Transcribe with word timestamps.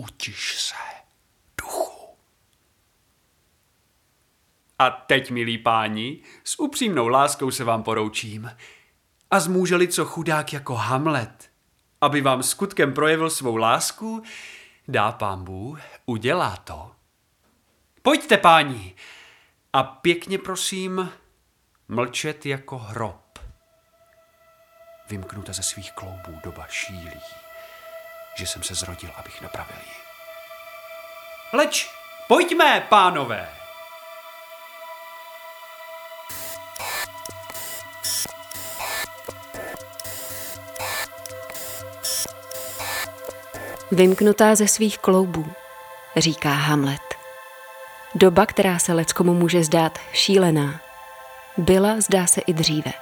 utiš 0.00 0.60
se, 0.60 0.74
duchu. 1.62 2.16
A 4.78 4.90
teď, 4.90 5.30
milí 5.30 5.58
páni, 5.58 6.22
s 6.44 6.60
upřímnou 6.60 7.08
láskou 7.08 7.50
se 7.50 7.64
vám 7.64 7.82
poroučím. 7.82 8.56
A 9.30 9.40
zmůželi 9.40 9.88
co 9.88 10.04
chudák 10.04 10.52
jako 10.52 10.74
Hamlet, 10.74 11.50
aby 12.00 12.20
vám 12.20 12.42
skutkem 12.42 12.94
projevil 12.94 13.30
svou 13.30 13.56
lásku, 13.56 14.22
dá 14.88 15.12
pán 15.12 15.44
Bůh, 15.44 15.80
udělá 16.06 16.56
to. 16.56 16.90
Pojďte, 18.02 18.36
páni, 18.36 18.94
a 19.72 19.82
pěkně 19.82 20.38
prosím, 20.38 21.12
mlčet 21.88 22.46
jako 22.46 22.78
hrob. 22.78 23.38
Vymknuta 25.08 25.52
ze 25.52 25.62
svých 25.62 25.92
kloubů 25.92 26.40
doba 26.44 26.66
šílí, 26.66 27.20
že 28.40 28.46
jsem 28.46 28.62
se 28.62 28.74
zrodil, 28.74 29.10
abych 29.16 29.40
napravil 29.40 29.76
ji. 29.76 29.92
Leč, 31.52 31.90
pojďme, 32.28 32.86
pánové! 32.88 33.48
Vymknutá 43.90 44.54
ze 44.54 44.68
svých 44.68 44.98
kloubů, 44.98 45.52
říká 46.16 46.50
Hamlet. 46.50 47.00
Doba, 48.14 48.46
která 48.46 48.78
se 48.78 48.92
leckomu 48.92 49.34
může 49.34 49.64
zdát 49.64 49.98
šílená, 50.12 50.80
byla, 51.56 52.00
zdá 52.00 52.26
se, 52.26 52.40
i 52.40 52.52
dříve. 52.52 52.92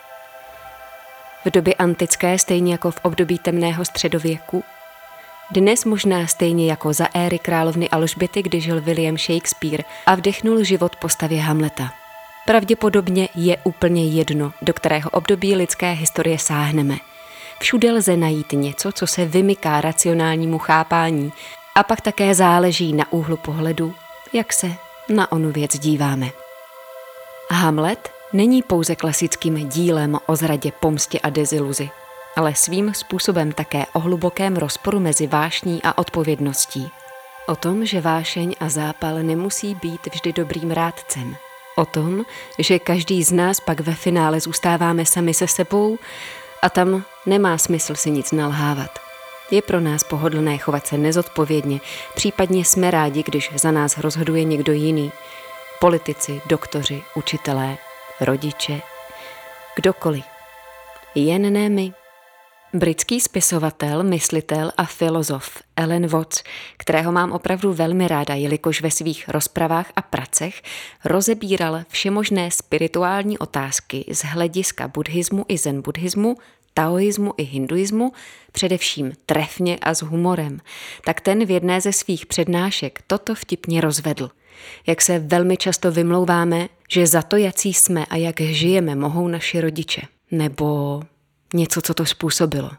V 1.44 1.50
době 1.50 1.74
antické, 1.74 2.38
stejně 2.38 2.72
jako 2.72 2.90
v 2.90 3.00
období 3.02 3.38
temného 3.38 3.84
středověku, 3.84 4.64
dnes 5.50 5.84
možná 5.84 6.26
stejně 6.26 6.66
jako 6.66 6.92
za 6.92 7.08
éry 7.14 7.38
královny 7.38 7.88
Alžběty, 7.88 8.42
kdy 8.42 8.60
žil 8.60 8.80
William 8.80 9.18
Shakespeare 9.18 9.84
a 10.06 10.14
vdechnul 10.14 10.64
život 10.64 10.96
postavě 10.96 11.40
Hamleta. 11.40 11.90
Pravděpodobně 12.46 13.28
je 13.34 13.56
úplně 13.64 14.06
jedno, 14.06 14.52
do 14.62 14.72
kterého 14.72 15.10
období 15.10 15.54
lidské 15.54 15.92
historie 15.92 16.38
sáhneme. 16.38 16.96
Všude 17.60 17.92
lze 17.92 18.16
najít 18.16 18.52
něco, 18.52 18.92
co 18.92 19.06
se 19.06 19.24
vymyká 19.24 19.80
racionálnímu 19.80 20.58
chápání 20.58 21.32
a 21.74 21.82
pak 21.82 22.00
také 22.00 22.34
záleží 22.34 22.92
na 22.92 23.12
úhlu 23.12 23.36
pohledu, 23.36 23.94
jak 24.32 24.52
se 24.52 24.70
na 25.08 25.32
onu 25.32 25.52
věc 25.52 25.78
díváme. 25.78 26.30
Hamlet 27.50 28.10
není 28.32 28.62
pouze 28.62 28.96
klasickým 28.96 29.68
dílem 29.68 30.18
o 30.26 30.36
zradě, 30.36 30.72
pomstě 30.80 31.18
a 31.18 31.30
deziluzi, 31.30 31.90
ale 32.38 32.54
svým 32.54 32.94
způsobem 32.94 33.52
také 33.52 33.86
o 33.92 33.98
hlubokém 33.98 34.56
rozporu 34.56 35.00
mezi 35.00 35.26
vášní 35.26 35.82
a 35.82 35.98
odpovědností. 35.98 36.90
O 37.46 37.56
tom, 37.56 37.86
že 37.86 38.00
vášeň 38.00 38.54
a 38.60 38.68
zápal 38.68 39.14
nemusí 39.22 39.74
být 39.74 40.06
vždy 40.12 40.32
dobrým 40.32 40.70
rádcem. 40.70 41.36
O 41.76 41.84
tom, 41.84 42.24
že 42.58 42.78
každý 42.78 43.22
z 43.22 43.32
nás 43.32 43.60
pak 43.60 43.80
ve 43.80 43.94
finále 43.94 44.40
zůstáváme 44.40 45.06
sami 45.06 45.34
se 45.34 45.48
sebou 45.48 45.98
a 46.62 46.70
tam 46.70 47.04
nemá 47.26 47.58
smysl 47.58 47.94
si 47.94 48.10
nic 48.10 48.32
nalhávat. 48.32 48.98
Je 49.50 49.62
pro 49.62 49.80
nás 49.80 50.04
pohodlné 50.04 50.58
chovat 50.58 50.86
se 50.86 50.98
nezodpovědně, 50.98 51.80
případně 52.14 52.64
jsme 52.64 52.90
rádi, 52.90 53.22
když 53.22 53.50
za 53.54 53.70
nás 53.70 53.98
rozhoduje 53.98 54.44
někdo 54.44 54.72
jiný. 54.72 55.12
Politici, 55.80 56.40
doktoři, 56.46 57.02
učitelé, 57.14 57.76
rodiče, 58.20 58.80
kdokoliv. 59.76 60.24
Jen 61.14 61.52
ne 61.52 61.68
my. 61.68 61.97
Britský 62.74 63.20
spisovatel, 63.20 64.02
myslitel 64.02 64.72
a 64.76 64.84
filozof 64.84 65.62
Ellen 65.76 66.06
Watts, 66.06 66.42
kterého 66.76 67.12
mám 67.12 67.32
opravdu 67.32 67.72
velmi 67.72 68.08
ráda, 68.08 68.34
jelikož 68.34 68.82
ve 68.82 68.90
svých 68.90 69.28
rozpravách 69.28 69.92
a 69.96 70.02
pracech 70.02 70.62
rozebíral 71.04 71.80
všemožné 71.88 72.50
spirituální 72.50 73.38
otázky 73.38 74.04
z 74.12 74.24
hlediska 74.24 74.88
buddhismu 74.88 75.44
i 75.48 75.58
zen 75.58 75.82
buddhismu, 75.82 76.36
taoismu 76.74 77.32
i 77.36 77.42
hinduismu, 77.42 78.12
především 78.52 79.12
trefně 79.26 79.78
a 79.82 79.94
s 79.94 80.02
humorem, 80.02 80.60
tak 81.04 81.20
ten 81.20 81.44
v 81.44 81.50
jedné 81.50 81.80
ze 81.80 81.92
svých 81.92 82.26
přednášek 82.26 83.02
toto 83.06 83.34
vtipně 83.34 83.80
rozvedl. 83.80 84.30
Jak 84.86 85.02
se 85.02 85.18
velmi 85.18 85.56
často 85.56 85.92
vymlouváme, 85.92 86.68
že 86.90 87.06
za 87.06 87.22
to, 87.22 87.36
jací 87.36 87.74
jsme 87.74 88.06
a 88.06 88.16
jak 88.16 88.40
žijeme, 88.40 88.94
mohou 88.94 89.28
naši 89.28 89.60
rodiče. 89.60 90.02
Nebo 90.30 91.02
něco, 91.54 91.82
co 91.82 91.94
to 91.94 92.06
způsobilo. 92.06 92.70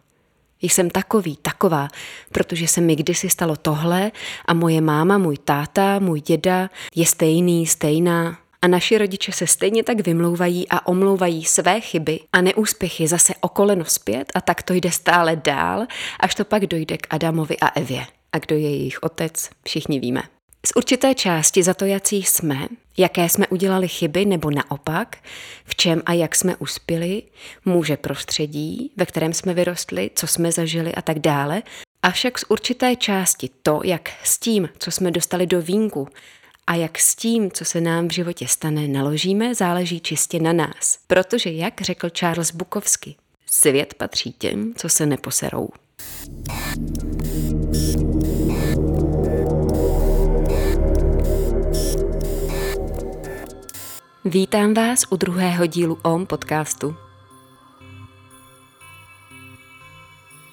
Jsem 0.61 0.89
takový, 0.89 1.37
taková, 1.41 1.87
protože 2.31 2.67
se 2.67 2.81
mi 2.81 2.95
kdysi 2.95 3.29
stalo 3.29 3.55
tohle 3.55 4.11
a 4.45 4.53
moje 4.53 4.81
máma, 4.81 5.17
můj 5.17 5.37
táta, 5.37 5.99
můj 5.99 6.21
děda 6.21 6.69
je 6.95 7.05
stejný, 7.05 7.67
stejná. 7.67 8.37
A 8.61 8.67
naši 8.67 8.97
rodiče 8.97 9.31
se 9.31 9.47
stejně 9.47 9.83
tak 9.83 10.05
vymlouvají 10.05 10.69
a 10.69 10.87
omlouvají 10.87 11.45
své 11.45 11.81
chyby 11.81 12.19
a 12.33 12.41
neúspěchy 12.41 13.07
zase 13.07 13.33
okoleno 13.41 13.85
zpět 13.85 14.31
a 14.35 14.41
tak 14.41 14.63
to 14.63 14.73
jde 14.73 14.91
stále 14.91 15.35
dál, 15.35 15.85
až 16.19 16.35
to 16.35 16.45
pak 16.45 16.65
dojde 16.65 16.97
k 16.97 17.07
Adamovi 17.09 17.57
a 17.57 17.67
Evě. 17.67 18.05
A 18.31 18.37
kdo 18.37 18.55
je 18.55 18.69
jejich 18.69 19.03
otec, 19.03 19.49
všichni 19.63 19.99
víme. 19.99 20.38
Z 20.65 20.71
určité 20.75 21.15
části 21.15 21.63
za 21.63 21.73
to, 21.73 21.85
jací 21.85 22.23
jsme, 22.23 22.67
jaké 22.97 23.29
jsme 23.29 23.47
udělali 23.47 23.87
chyby 23.87 24.25
nebo 24.25 24.51
naopak, 24.51 25.17
v 25.65 25.75
čem 25.75 26.01
a 26.05 26.13
jak 26.13 26.35
jsme 26.35 26.55
uspěli, 26.55 27.23
může 27.65 27.97
prostředí, 27.97 28.91
ve 28.97 29.05
kterém 29.05 29.33
jsme 29.33 29.53
vyrostli, 29.53 30.11
co 30.15 30.27
jsme 30.27 30.51
zažili 30.51 30.95
a 30.95 31.01
tak 31.01 31.19
dále, 31.19 31.63
avšak 32.03 32.39
z 32.39 32.45
určité 32.49 32.95
části 32.95 33.49
to, 33.63 33.81
jak 33.83 34.09
s 34.23 34.37
tím, 34.37 34.69
co 34.77 34.91
jsme 34.91 35.11
dostali 35.11 35.47
do 35.47 35.61
vínku 35.61 36.07
a 36.67 36.75
jak 36.75 36.99
s 36.99 37.15
tím, 37.15 37.51
co 37.51 37.65
se 37.65 37.81
nám 37.81 38.07
v 38.07 38.13
životě 38.13 38.47
stane, 38.47 38.87
naložíme, 38.87 39.55
záleží 39.55 39.99
čistě 39.99 40.39
na 40.39 40.53
nás. 40.53 40.99
Protože, 41.07 41.49
jak 41.49 41.81
řekl 41.81 42.09
Charles 42.09 42.51
Bukovsky, 42.51 43.15
svět 43.45 43.93
patří 43.93 44.31
těm, 44.31 44.73
co 44.77 44.89
se 44.89 45.05
neposerou. 45.05 45.69
Vítám 54.25 54.73
vás 54.73 55.03
u 55.09 55.15
druhého 55.15 55.65
dílu 55.65 55.97
OM 56.03 56.25
podcastu. 56.25 56.95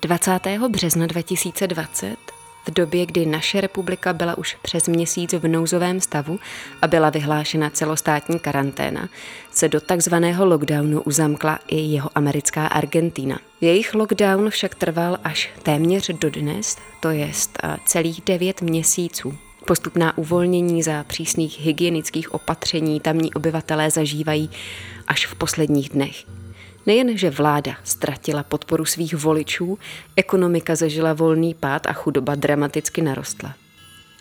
20. 0.02 0.40
března 0.68 1.06
2020, 1.06 2.16
v 2.66 2.70
době, 2.70 3.06
kdy 3.06 3.26
naše 3.26 3.60
republika 3.60 4.12
byla 4.12 4.38
už 4.38 4.56
přes 4.62 4.88
měsíc 4.88 5.32
v 5.32 5.48
nouzovém 5.48 6.00
stavu 6.00 6.38
a 6.82 6.86
byla 6.86 7.10
vyhlášena 7.10 7.70
celostátní 7.70 8.38
karanténa, 8.38 9.08
se 9.50 9.68
do 9.68 9.80
takzvaného 9.80 10.46
lockdownu 10.46 11.02
uzamkla 11.02 11.58
i 11.68 11.76
jeho 11.76 12.10
americká 12.14 12.66
Argentina. 12.66 13.38
Jejich 13.60 13.94
lockdown 13.94 14.50
však 14.50 14.74
trval 14.74 15.18
až 15.24 15.50
téměř 15.62 16.10
do 16.10 16.30
dnes, 16.30 16.76
to 17.00 17.10
jest 17.10 17.58
celých 17.84 18.20
devět 18.26 18.62
měsíců. 18.62 19.38
Postupná 19.66 20.18
uvolnění 20.18 20.82
za 20.82 21.04
přísných 21.04 21.60
hygienických 21.60 22.34
opatření 22.34 23.00
tamní 23.00 23.34
obyvatelé 23.34 23.90
zažívají 23.90 24.50
až 25.06 25.26
v 25.26 25.34
posledních 25.34 25.88
dnech. 25.88 26.24
Nejen, 26.86 27.18
že 27.18 27.30
vláda 27.30 27.76
ztratila 27.84 28.42
podporu 28.42 28.84
svých 28.84 29.14
voličů, 29.14 29.78
ekonomika 30.16 30.74
zažila 30.74 31.12
volný 31.12 31.54
pád 31.54 31.86
a 31.86 31.92
chudoba 31.92 32.34
dramaticky 32.34 33.02
narostla. 33.02 33.54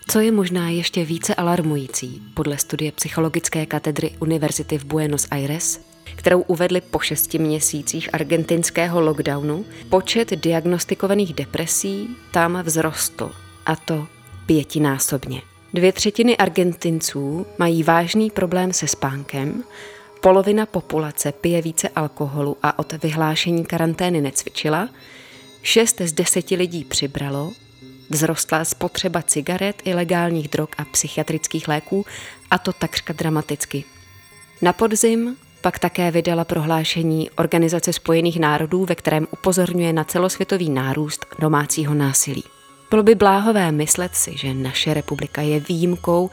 Co 0.08 0.20
je 0.20 0.32
možná 0.32 0.70
ještě 0.70 1.06
více 1.06 1.36
alarmující, 1.36 2.22
podle 2.34 2.58
studie 2.58 2.92
psychologické 2.92 3.66
katedry 3.66 4.12
Univerzity 4.20 4.78
v 4.78 4.86
Buenos 4.86 5.28
Aires, 5.32 5.80
kterou 6.16 6.42
uvedli 6.42 6.82
po 6.82 7.00
šesti 7.00 7.40
měsících 7.40 8.14
argentinského 8.14 9.02
lockdownu, 9.02 9.66
počet 9.90 10.30
diagnostikovaných 10.32 11.34
depresí 11.34 12.10
tam 12.32 12.64
vzrostl, 12.64 13.32
a 13.66 13.76
to 13.76 14.08
pětinásobně. 14.46 15.42
Dvě 15.74 15.92
třetiny 15.92 16.38
Argentinců 16.38 17.46
mají 17.58 17.84
vážný 17.84 18.32
problém 18.32 18.74
se 18.74 18.88
spánkem, 18.88 19.64
polovina 20.22 20.66
populace 20.66 21.32
pije 21.32 21.62
více 21.62 21.90
alkoholu 21.90 22.58
a 22.64 22.80
od 22.80 22.94
vyhlášení 23.04 23.66
karantény 23.66 24.22
necvičila, 24.22 24.90
šest 25.62 26.02
z 26.02 26.14
deseti 26.14 26.56
lidí 26.56 26.84
přibralo, 26.84 27.52
vzrostla 28.12 28.66
spotřeba 28.66 29.22
cigaret, 29.22 29.82
ilegálních 29.86 30.48
drog 30.48 30.70
a 30.78 30.86
psychiatrických 30.86 31.68
léků, 31.68 32.06
a 32.52 32.58
to 32.58 32.74
takřka 32.74 33.14
dramaticky. 33.14 33.84
Na 34.62 34.74
podzim 34.74 35.36
pak 35.62 35.80
také 35.80 36.12
vydala 36.12 36.44
prohlášení 36.44 37.30
Organizace 37.30 37.94
spojených 37.94 38.40
národů, 38.40 38.86
ve 38.86 38.96
kterém 38.96 39.28
upozorňuje 39.32 39.94
na 39.94 40.04
celosvětový 40.04 40.70
nárůst 40.70 41.26
domácího 41.40 41.94
násilí. 41.94 42.44
Bylo 42.90 43.04
by 43.04 43.16
bláhové 43.16 43.72
myslet 43.72 44.16
si, 44.16 44.38
že 44.38 44.54
naše 44.54 44.94
republika 44.94 45.42
je 45.42 45.60
výjimkou 45.60 46.30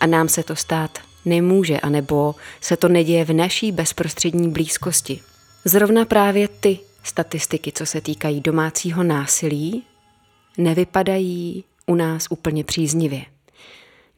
a 0.00 0.06
nám 0.06 0.28
se 0.28 0.42
to 0.42 0.56
stát 0.56 0.98
nemůže, 1.24 1.80
anebo 1.80 2.34
se 2.60 2.76
to 2.76 2.88
neděje 2.88 3.24
v 3.24 3.32
naší 3.32 3.72
bezprostřední 3.72 4.50
blízkosti. 4.50 5.20
Zrovna 5.64 6.04
právě 6.04 6.48
ty 6.48 6.78
statistiky, 7.04 7.72
co 7.72 7.86
se 7.86 8.00
týkají 8.00 8.40
domácího 8.40 9.02
násilí, 9.02 9.84
nevypadají 10.58 11.64
u 11.86 11.94
nás 11.94 12.26
úplně 12.30 12.64
příznivě. 12.64 13.22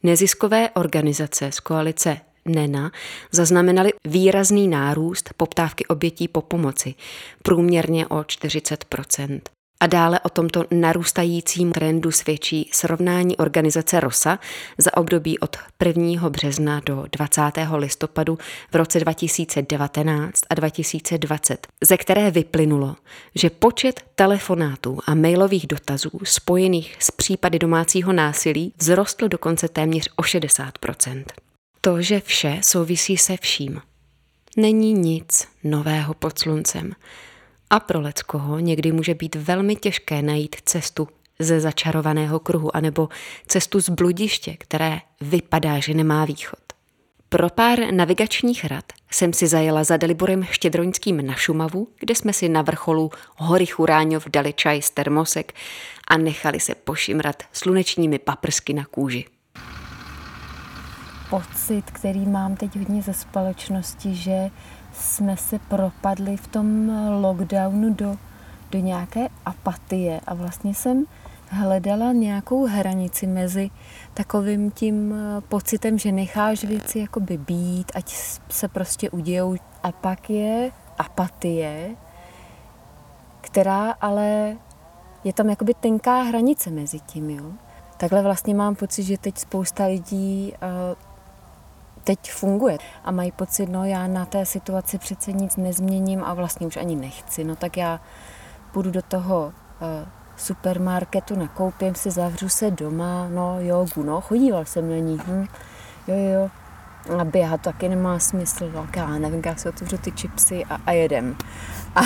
Neziskové 0.03 0.71
organizace 0.71 1.53
z 1.53 1.61
koalice 1.61 2.21
NENA 2.45 2.93
zaznamenaly 3.33 3.93
výrazný 4.05 4.69
nárůst 4.69 5.31
poptávky 5.37 5.87
obětí 5.87 6.29
po 6.29 6.43
pomoci, 6.43 6.95
průměrně 7.43 8.07
o 8.07 8.25
40 8.25 8.85
a 9.81 9.87
dále 9.87 10.21
o 10.21 10.29
tomto 10.29 10.65
narůstajícím 10.71 11.73
trendu 11.73 12.11
svědčí 12.11 12.71
srovnání 12.73 13.37
organizace 13.37 14.01
ROSA 14.01 14.39
za 14.79 14.97
období 14.97 15.39
od 15.39 15.57
1. 15.87 16.29
března 16.29 16.81
do 16.87 17.05
20. 17.13 17.43
listopadu 17.77 18.39
v 18.73 18.77
roce 18.77 19.01
2019 19.01 20.41
a 20.51 20.55
2020, 20.55 21.67
ze 21.85 21.97
které 21.97 22.31
vyplynulo, 22.31 22.97
že 23.35 23.51
počet 23.51 24.01
telefonátů 24.15 24.99
a 25.07 25.15
mailových 25.15 25.67
dotazů 25.67 26.11
spojených 26.25 26.97
s 27.01 27.11
případy 27.11 27.59
domácího 27.59 28.13
násilí 28.13 28.73
vzrostl 28.79 29.29
dokonce 29.29 29.69
téměř 29.69 30.09
o 30.17 30.23
60% 30.23 31.25
To, 31.81 32.03
že 32.03 32.21
vše 32.21 32.59
souvisí 32.63 33.17
se 33.17 33.37
vším, 33.37 33.81
není 34.57 34.93
nic 34.93 35.49
nového 35.65 36.15
pod 36.15 36.39
sluncem 36.39 36.93
a 37.71 37.81
pro 37.81 38.01
leckoho 38.01 38.59
někdy 38.59 38.93
může 38.93 39.15
být 39.15 39.35
velmi 39.35 39.77
těžké 39.77 40.23
najít 40.23 40.57
cestu 40.65 41.09
ze 41.39 41.61
začarovaného 41.61 42.39
kruhu 42.39 42.77
anebo 42.77 43.09
cestu 43.47 43.81
z 43.81 43.89
bludiště, 43.89 44.57
které 44.59 45.01
vypadá, 45.21 45.79
že 45.79 45.95
nemá 45.95 46.25
východ. 46.25 46.59
Pro 47.29 47.51
pár 47.51 47.79
navigačních 47.95 48.65
rad 48.65 48.85
jsem 49.11 49.33
si 49.33 49.47
zajela 49.47 49.85
za 49.85 49.97
Deliborem 49.97 50.45
Štědroňským 50.45 51.27
na 51.27 51.35
Šumavu, 51.35 51.89
kde 51.99 52.15
jsme 52.15 52.33
si 52.33 52.49
na 52.49 52.63
vrcholu 52.63 53.11
hory 53.37 53.67
Churáňov 53.67 54.29
dali 54.29 54.53
čaj 54.53 54.83
z 54.83 54.91
termosek 54.91 55.53
a 56.09 56.17
nechali 56.17 56.61
se 56.61 56.75
pošimrat 56.75 57.43
slunečními 57.53 58.19
paprsky 58.19 58.75
na 58.75 58.85
kůži. 58.85 59.25
Pocit, 61.31 61.91
který 61.91 62.27
mám 62.27 62.57
teď 62.57 62.77
hodně 62.77 63.03
ze 63.03 63.15
společnosti, 63.15 64.15
že 64.15 64.51
jsme 64.95 65.37
se 65.37 65.59
propadli 65.59 66.37
v 66.37 66.49
tom 66.49 66.93
lockdownu 67.21 67.95
do, 67.95 68.17
do 68.71 68.79
nějaké 68.79 69.29
apatie 69.45 70.21
a 70.27 70.35
vlastně 70.35 70.75
jsem 70.75 71.05
hledala 71.49 72.13
nějakou 72.13 72.67
hranici 72.67 73.27
mezi 73.27 73.71
takovým 74.15 74.71
tím 74.71 75.15
eh, 75.15 75.41
pocitem, 75.41 75.99
že 75.99 76.13
necháš 76.13 76.65
věci 76.65 76.99
jakoby 76.99 77.39
být, 77.39 77.93
ať 77.95 78.09
se 78.51 78.69
prostě 78.69 79.11
udějou. 79.11 79.57
A 79.83 79.93
pak 79.93 80.31
je 80.31 80.71
apatie, 80.99 81.97
která 83.41 83.91
ale 83.91 84.57
je 85.25 85.33
tam 85.33 85.51
jakoby 85.51 85.75
tenká 85.75 86.23
hranice 86.23 86.71
mezi 86.71 87.01
tím, 87.01 87.31
jo. 87.31 87.53
Takhle 87.97 88.23
vlastně 88.23 88.55
mám 88.55 88.75
pocit, 88.75 89.03
že 89.03 89.19
teď 89.19 89.39
spousta 89.39 89.87
lidí 89.87 90.53
uh, 90.53 91.14
teď 92.05 92.33
funguje. 92.33 92.79
A 93.05 93.11
mají 93.11 93.33
pocit, 93.33 93.67
no 93.67 93.85
já 93.85 94.07
na 94.07 94.27
té 94.27 94.47
situaci 94.47 94.99
přece 94.99 95.33
nic 95.33 95.57
nezměním 95.57 96.25
a 96.25 96.35
vlastně 96.35 96.67
už 96.67 96.77
ani 96.77 96.97
nechci, 96.97 97.45
no 97.45 97.57
tak 97.57 97.77
já 97.77 98.01
půjdu 98.73 98.91
do 98.91 99.03
toho 99.03 99.53
uh, 99.81 100.09
supermarketu, 100.37 101.37
nakoupím 101.37 101.95
si, 101.95 102.11
zavřu 102.11 102.49
se 102.49 102.71
doma, 102.71 103.29
no 103.29 103.57
jogu, 103.61 104.03
no 104.03 104.21
chodíval 104.21 104.65
jsem 104.65 104.91
na 104.91 104.97
ní, 104.97 105.19
hm, 105.27 105.47
jo 106.07 106.17
jo, 106.17 106.51
a 107.19 107.25
běhat 107.25 107.61
taky 107.61 107.89
nemá 107.89 108.19
smysl, 108.19 108.71
no 108.75 108.87
já 108.97 109.07
nevím, 109.07 109.43
jak 109.47 109.61
si 109.61 109.69
otevřu 109.69 109.99
ty 109.99 110.13
čipsy 110.13 110.65
a, 110.65 110.79
a 110.87 110.93
jedem. 110.93 111.37
A 111.95 112.01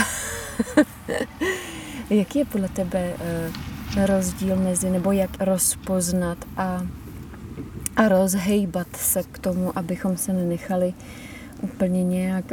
jaký 2.10 2.38
je 2.38 2.44
podle 2.44 2.68
tebe 2.68 3.12
uh, 3.14 4.06
rozdíl 4.06 4.56
mezi, 4.56 4.90
nebo 4.90 5.12
jak 5.12 5.30
rozpoznat 5.40 6.38
a 6.56 6.82
a 7.98 8.08
rozhejbat 8.08 8.86
se 8.96 9.22
k 9.22 9.38
tomu, 9.38 9.78
abychom 9.78 10.16
se 10.16 10.32
nenechali 10.32 10.94
úplně 11.60 12.04
nějak... 12.04 12.44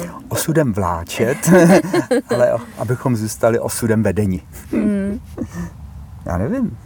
Uh... 0.00 0.10
Osudem 0.28 0.72
vláčet, 0.72 1.50
ale 2.34 2.52
abychom 2.78 3.16
zůstali 3.16 3.58
osudem 3.58 4.02
vedení. 4.02 4.42
Mm. 4.72 5.20
Já 6.26 6.38
nevím. 6.38 6.78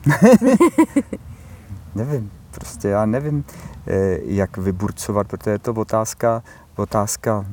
nevím. 1.95 2.31
Prostě 2.51 2.89
já 2.89 3.07
nevím, 3.07 3.45
eh, 3.87 4.19
jak 4.25 4.57
vyburcovat, 4.57 5.29
protože 5.29 5.51
je 5.51 5.59
to 5.59 5.73
otázka, 5.73 6.43
otázka 6.77 7.45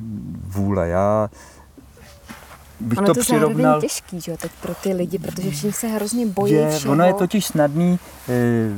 vůle. 0.42 0.88
Já 0.88 1.30
bych 2.80 2.98
ono 2.98 3.06
to, 3.06 3.14
to 3.14 3.20
přirovnal... 3.20 3.80
těžký, 3.80 4.20
že 4.20 4.36
teď 4.36 4.52
pro 4.62 4.74
ty 4.74 4.92
lidi, 4.92 5.18
protože 5.18 5.50
všichni 5.50 5.72
se 5.72 5.86
hrozně 5.86 6.26
bojí 6.26 6.52
je, 6.52 6.70
všeho. 6.70 6.92
Ono 6.92 7.04
je 7.04 7.14
totiž 7.14 7.46
snadný 7.46 7.98
e, 8.28 8.70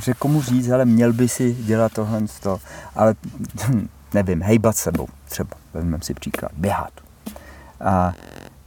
že 0.00 0.14
komu 0.14 0.42
říct, 0.42 0.70
ale 0.70 0.84
měl 0.84 1.12
by 1.12 1.28
si 1.28 1.54
dělat 1.54 1.92
tohle, 1.92 2.22
to, 2.42 2.58
ale 2.94 3.14
nevím, 4.14 4.42
hejbat 4.42 4.76
sebou 4.76 5.08
třeba, 5.28 5.56
vezmeme 5.74 6.02
si 6.02 6.14
příklad, 6.14 6.52
běhat. 6.56 6.92
A 7.80 8.12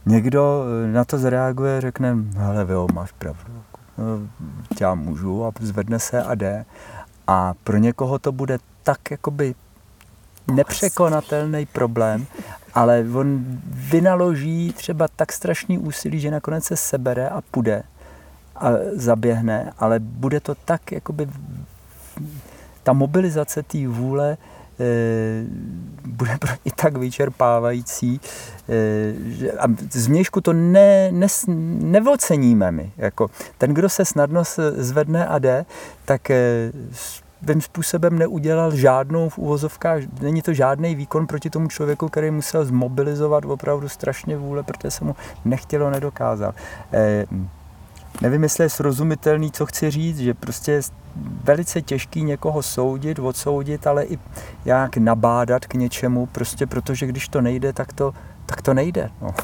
někdo 0.06 0.64
na 0.92 1.04
to 1.04 1.18
zareaguje, 1.18 1.80
řekne, 1.80 2.16
hele, 2.36 2.64
vy 2.64 2.74
máš 2.92 3.12
pravdu, 3.12 3.52
no, 3.98 4.18
já 4.80 4.94
můžu 4.94 5.44
a 5.44 5.52
zvedne 5.60 5.98
se 5.98 6.22
a 6.22 6.34
jde. 6.34 6.64
A 7.26 7.54
pro 7.64 7.76
někoho 7.76 8.18
to 8.18 8.32
bude 8.32 8.58
tak 8.82 9.10
jakoby 9.10 9.54
nepřekonatelný 10.52 11.66
problém, 11.66 12.26
ale 12.74 13.04
on 13.14 13.44
vynaloží 13.64 14.72
třeba 14.72 15.08
tak 15.16 15.32
strašný 15.32 15.78
úsilí, 15.78 16.20
že 16.20 16.30
nakonec 16.30 16.64
se 16.64 16.76
sebere 16.76 17.28
a 17.28 17.40
půjde 17.40 17.82
a 18.60 18.72
zaběhne, 18.92 19.72
ale 19.78 19.98
bude 19.98 20.40
to 20.40 20.54
tak, 20.54 20.92
jakoby 20.92 21.28
ta 22.82 22.92
mobilizace 22.92 23.62
té 23.62 23.88
vůle 23.88 24.36
e, 24.80 25.44
bude 26.06 26.38
pro 26.38 26.50
ně 26.64 26.72
tak 26.76 26.96
vyčerpávající, 26.96 28.20
e, 28.68 29.14
že, 29.26 29.52
a 29.52 29.66
zvnějšku 29.90 30.40
to 30.40 30.52
ne, 30.52 31.12
ne, 31.12 31.26
nevoceníme 31.80 32.70
my. 32.72 32.92
Jako, 32.96 33.30
ten, 33.58 33.74
kdo 33.74 33.88
se 33.88 34.04
snadno 34.04 34.42
zvedne 34.76 35.26
a 35.26 35.38
jde, 35.38 35.66
tak 36.04 36.30
e, 36.30 36.72
svým 37.42 37.60
způsobem 37.60 38.18
neudělal 38.18 38.76
žádnou 38.76 39.28
v 39.28 39.38
úvozovkách, 39.38 40.02
není 40.20 40.42
to 40.42 40.52
žádný 40.52 40.94
výkon 40.94 41.26
proti 41.26 41.50
tomu 41.50 41.68
člověku, 41.68 42.08
který 42.08 42.30
musel 42.30 42.64
zmobilizovat 42.64 43.44
opravdu 43.44 43.88
strašně 43.88 44.36
vůle, 44.36 44.62
protože 44.62 44.90
se 44.90 45.04
mu 45.04 45.16
nechtělo, 45.44 45.90
nedokázal. 45.90 46.54
E, 46.92 47.26
nevím, 48.22 48.42
jestli 48.42 48.64
je 48.64 48.70
srozumitelný, 48.70 49.52
co 49.52 49.66
chci 49.66 49.90
říct, 49.90 50.18
že 50.18 50.34
prostě 50.34 50.72
je 50.72 50.80
velice 51.44 51.82
těžký 51.82 52.22
někoho 52.22 52.62
soudit, 52.62 53.18
odsoudit, 53.18 53.86
ale 53.86 54.04
i 54.04 54.18
jak 54.64 54.96
nabádat 54.96 55.66
k 55.66 55.74
něčemu, 55.74 56.26
prostě 56.26 56.66
protože 56.66 57.06
když 57.06 57.28
to 57.28 57.40
nejde, 57.40 57.72
tak 57.72 57.92
to, 57.92 58.14
tak 58.46 58.62
to 58.62 58.74
nejde. 58.74 59.10
No. 59.22 59.34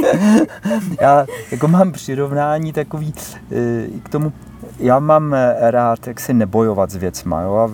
Já 1.00 1.26
jako 1.50 1.68
mám 1.68 1.92
přirovnání 1.92 2.72
takový 2.72 3.14
e, 3.52 3.86
k 4.02 4.08
tomu 4.08 4.32
já 4.80 4.98
mám 4.98 5.34
eh, 5.34 5.70
rád, 5.70 6.06
jak 6.06 6.20
si 6.20 6.34
nebojovat 6.34 6.90
s 6.90 6.96
věcma. 6.96 7.42
Jo? 7.42 7.54
A 7.56 7.70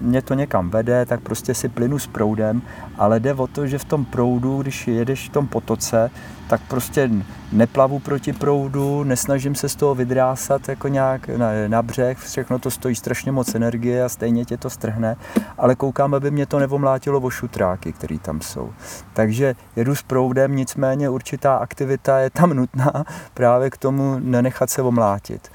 mě 0.00 0.22
to 0.22 0.34
někam 0.34 0.70
vede, 0.70 1.06
tak 1.06 1.20
prostě 1.20 1.54
si 1.54 1.68
plynu 1.68 1.98
s 1.98 2.06
proudem, 2.06 2.62
ale 2.98 3.20
jde 3.20 3.34
o 3.34 3.46
to, 3.46 3.66
že 3.66 3.78
v 3.78 3.84
tom 3.84 4.04
proudu, 4.04 4.62
když 4.62 4.88
jedeš 4.88 5.28
v 5.28 5.32
tom 5.32 5.46
potoce, 5.46 6.10
tak 6.48 6.60
prostě 6.68 7.10
neplavu 7.52 7.98
proti 7.98 8.32
proudu, 8.32 9.04
nesnažím 9.04 9.54
se 9.54 9.68
z 9.68 9.76
toho 9.76 9.94
vydrásat 9.94 10.68
jako 10.68 10.88
nějak 10.88 11.28
na, 11.28 11.48
na 11.68 11.82
břeh, 11.82 12.18
všechno 12.18 12.58
to 12.58 12.70
stojí 12.70 12.94
strašně 12.94 13.32
moc 13.32 13.54
energie 13.54 14.04
a 14.04 14.08
stejně 14.08 14.44
tě 14.44 14.56
to 14.56 14.70
strhne, 14.70 15.16
ale 15.58 15.74
koukám, 15.74 16.14
aby 16.14 16.30
mě 16.30 16.46
to 16.46 16.58
nevomlátilo 16.58 17.20
o 17.20 17.30
šutráky, 17.30 17.92
které 17.92 18.18
tam 18.18 18.40
jsou. 18.40 18.72
Takže 19.12 19.54
jedu 19.76 19.94
s 19.94 20.02
proudem, 20.02 20.56
nicméně 20.56 21.08
určitá 21.08 21.56
aktivita 21.56 22.18
je 22.18 22.30
tam 22.30 22.54
nutná 22.54 23.04
právě 23.34 23.70
k 23.70 23.76
tomu 23.76 24.16
nenechat 24.18 24.70
se 24.70 24.82
omlátit. 24.82 25.50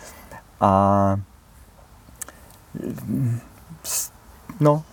A 0.65 1.19
no, 4.59 4.83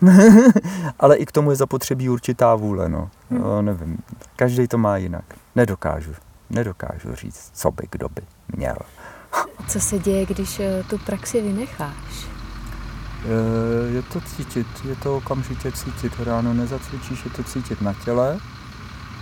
ale 0.99 1.17
i 1.17 1.26
k 1.26 1.33
tomu 1.33 1.50
je 1.50 1.57
zapotřebí 1.57 2.09
určitá 2.09 2.55
vůle, 2.55 2.88
no. 2.88 3.11
Hmm. 3.31 3.41
no 3.41 3.62
nevím, 3.62 3.99
každý 4.37 4.69
to 4.69 4.79
má 4.79 4.97
jinak. 4.97 5.25
Nedokážu, 5.55 6.12
nedokážu 6.50 7.14
říct, 7.14 7.50
co 7.55 7.71
by 7.71 7.83
kdo 7.91 8.09
by 8.09 8.23
měl. 8.57 8.76
Co 9.69 9.81
se 9.81 9.99
děje, 9.99 10.26
když 10.26 10.61
eh, 10.61 10.85
tu 10.91 10.99
praxi 10.99 11.41
vynecháš? 11.41 12.26
Eh, 13.25 13.93
je 13.93 14.02
to 14.02 14.21
cítit, 14.21 14.67
je 14.85 14.97
to 14.97 15.17
okamžitě 15.17 15.73
cítit. 15.73 16.12
Ráno 16.25 16.55
nezacvičíš, 16.55 17.25
je 17.25 17.31
to 17.31 17.45
cítit 17.45 17.81
na 17.81 17.95
těle. 18.05 18.38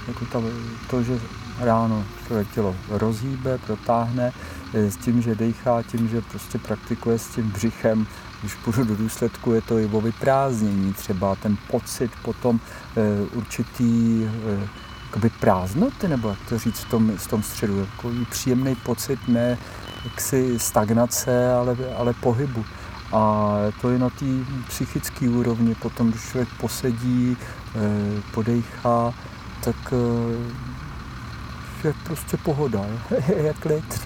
Jako 0.08 0.24
to, 0.24 0.42
to 0.90 1.02
že 1.02 1.20
ráno 1.60 2.04
člověk 2.26 2.48
tělo 2.54 2.76
rozhýbe, 2.88 3.58
protáhne, 3.58 4.32
s 4.74 4.96
tím, 4.96 5.22
že 5.22 5.34
dejchá, 5.34 5.82
tím, 5.82 6.08
že 6.08 6.20
prostě 6.20 6.58
praktikuje 6.58 7.18
s 7.18 7.28
tím 7.28 7.50
břichem, 7.50 8.06
když 8.40 8.54
půjdu 8.54 8.84
do 8.84 8.96
důsledku, 8.96 9.52
je 9.52 9.62
to 9.62 9.78
i 9.78 9.86
o 9.86 10.00
vyprázdnění, 10.00 10.92
třeba 10.92 11.34
ten 11.34 11.56
pocit 11.70 12.10
potom 12.22 12.60
e, 12.96 13.20
určitý 13.36 14.24
e, 14.24 14.68
jakoby 15.04 15.30
prázdnoty, 15.30 16.08
nebo 16.08 16.28
jak 16.28 16.38
to 16.48 16.58
říct 16.58 16.80
v 16.80 16.90
tom, 16.90 17.16
v 17.16 17.26
tom 17.26 17.42
středu, 17.42 17.86
takový 17.86 18.24
příjemný 18.24 18.74
pocit, 18.74 19.28
ne 19.28 19.58
jaksi 20.04 20.58
stagnace, 20.58 21.52
ale, 21.52 21.76
ale 21.96 22.14
pohybu. 22.14 22.64
A 23.12 23.54
to 23.80 23.90
je 23.90 23.98
na 23.98 24.10
té 24.10 24.26
psychické 24.68 25.28
úrovni. 25.28 25.74
Potom, 25.74 26.10
když 26.10 26.22
člověk 26.22 26.48
posedí, 26.60 27.36
eh, 27.36 28.22
podejchá, 28.34 29.14
tak 29.64 29.76
je 31.84 31.94
prostě 32.04 32.36
pohoda, 32.36 32.86
je 33.36 33.54
klid. 33.60 34.00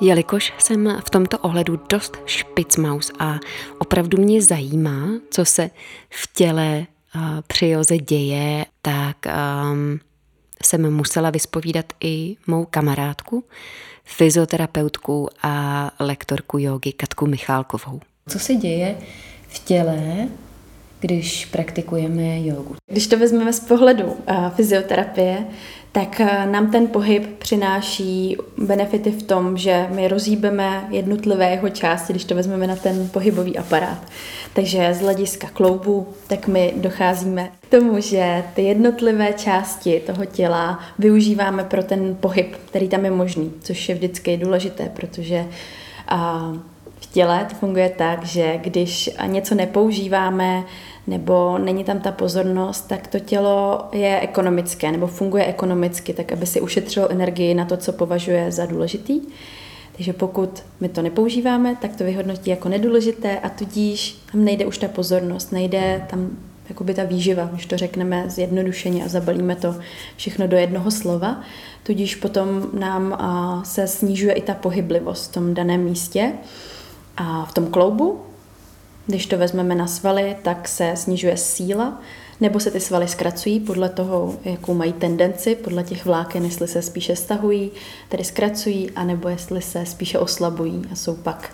Jelikož 0.00 0.52
jsem 0.58 1.00
v 1.06 1.10
tomto 1.10 1.38
ohledu 1.38 1.80
dost 1.90 2.16
špicmaus 2.26 3.10
a 3.18 3.38
opravdu 3.78 4.18
mě 4.18 4.42
zajímá, 4.42 5.08
co 5.30 5.44
se 5.44 5.70
v 6.10 6.32
těle 6.32 6.86
uh, 7.14 7.22
při 7.46 7.68
joze 7.68 7.98
děje, 7.98 8.66
tak 8.82 9.16
um, 9.26 10.00
jsem 10.64 10.94
musela 10.94 11.30
vyspovídat 11.30 11.86
i 12.00 12.36
mou 12.46 12.64
kamarádku, 12.64 13.44
fyzioterapeutku 14.04 15.28
a 15.42 15.90
lektorku 16.00 16.58
jogy 16.58 16.92
Katku 16.92 17.26
Michálkovou. 17.26 18.00
Co 18.28 18.38
se 18.38 18.54
děje 18.54 18.96
v 19.48 19.58
těle, 19.58 20.28
když 21.00 21.46
praktikujeme 21.46 22.40
jogu? 22.40 22.74
Když 22.90 23.06
to 23.06 23.18
vezmeme 23.18 23.52
z 23.52 23.60
pohledu 23.60 24.04
uh, 24.04 24.48
fyzioterapie, 24.48 25.46
tak 25.92 26.20
eh, 26.20 26.46
nám 26.46 26.70
ten 26.70 26.86
pohyb 26.86 27.38
přináší 27.38 28.36
benefity 28.58 29.10
v 29.10 29.22
tom, 29.22 29.56
že 29.56 29.86
my 29.90 30.08
rozhýbeme 30.08 30.88
jednotlivé 30.90 31.50
jeho 31.50 31.68
části, 31.68 32.12
když 32.12 32.24
to 32.24 32.34
vezmeme 32.34 32.66
na 32.66 32.76
ten 32.76 33.08
pohybový 33.08 33.58
aparát. 33.58 33.98
Takže 34.54 34.94
z 34.94 35.00
hlediska 35.00 35.48
kloubu, 35.52 36.08
tak 36.26 36.48
my 36.48 36.74
docházíme 36.76 37.50
k 37.60 37.70
tomu, 37.70 38.00
že 38.00 38.44
ty 38.54 38.62
jednotlivé 38.62 39.32
části 39.32 40.02
toho 40.06 40.24
těla 40.24 40.80
využíváme 40.98 41.64
pro 41.64 41.82
ten 41.82 42.16
pohyb, 42.20 42.56
který 42.68 42.88
tam 42.88 43.04
je 43.04 43.10
možný, 43.10 43.52
což 43.60 43.88
je 43.88 43.94
vždycky 43.94 44.36
důležité, 44.36 44.90
protože 44.96 45.46
a, 46.08 46.52
v 47.02 47.06
těle 47.06 47.46
to 47.48 47.54
funguje 47.54 47.88
tak, 47.88 48.24
že 48.24 48.58
když 48.62 49.10
něco 49.26 49.54
nepoužíváme, 49.54 50.64
nebo 51.06 51.58
není 51.58 51.84
tam 51.84 52.00
ta 52.00 52.12
pozornost, 52.12 52.80
tak 52.80 53.06
to 53.06 53.18
tělo 53.18 53.88
je 53.92 54.20
ekonomické 54.20 54.92
nebo 54.92 55.06
funguje 55.06 55.46
ekonomicky, 55.46 56.12
tak 56.12 56.32
aby 56.32 56.46
si 56.46 56.60
ušetřilo 56.60 57.10
energii 57.10 57.54
na 57.54 57.64
to, 57.64 57.76
co 57.76 57.92
považuje 57.92 58.52
za 58.52 58.66
důležitý. 58.66 59.20
Takže 59.96 60.12
pokud 60.12 60.62
my 60.80 60.88
to 60.88 61.02
nepoužíváme, 61.02 61.76
tak 61.80 61.96
to 61.96 62.04
vyhodnotí 62.04 62.50
jako 62.50 62.68
nedůležité 62.68 63.38
a 63.38 63.48
tudíž 63.48 64.16
tam 64.32 64.44
nejde 64.44 64.66
už 64.66 64.78
ta 64.78 64.88
pozornost, 64.88 65.52
nejde 65.52 66.06
tam 66.10 66.30
jakoby 66.68 66.94
ta 66.94 67.04
výživa, 67.04 67.44
když 67.52 67.66
to 67.66 67.76
řekneme 67.76 68.24
zjednodušeně 68.30 69.04
a 69.04 69.08
zabalíme 69.08 69.56
to 69.56 69.76
všechno 70.16 70.46
do 70.46 70.56
jednoho 70.56 70.90
slova. 70.90 71.40
Tudíž 71.82 72.14
potom 72.14 72.70
nám 72.78 73.18
se 73.64 73.86
snižuje 73.86 74.32
i 74.32 74.42
ta 74.42 74.54
pohyblivost 74.54 75.30
v 75.30 75.34
tom 75.34 75.54
daném 75.54 75.80
místě 75.80 76.32
a 77.16 77.44
v 77.44 77.54
tom 77.54 77.66
kloubu, 77.66 78.20
když 79.06 79.26
to 79.26 79.38
vezmeme 79.38 79.74
na 79.74 79.86
svaly, 79.86 80.36
tak 80.42 80.68
se 80.68 80.92
snižuje 80.96 81.36
síla, 81.36 82.00
nebo 82.40 82.60
se 82.60 82.70
ty 82.70 82.80
svaly 82.80 83.08
zkracují 83.08 83.60
podle 83.60 83.88
toho, 83.88 84.34
jakou 84.44 84.74
mají 84.74 84.92
tendenci, 84.92 85.54
podle 85.54 85.84
těch 85.84 86.04
vláken, 86.04 86.44
jestli 86.44 86.68
se 86.68 86.82
spíše 86.82 87.16
stahují, 87.16 87.70
tedy 88.08 88.24
zkracují, 88.24 88.90
anebo 88.90 89.28
jestli 89.28 89.62
se 89.62 89.86
spíše 89.86 90.18
oslabují 90.18 90.82
a 90.92 90.94
jsou 90.94 91.14
pak 91.14 91.50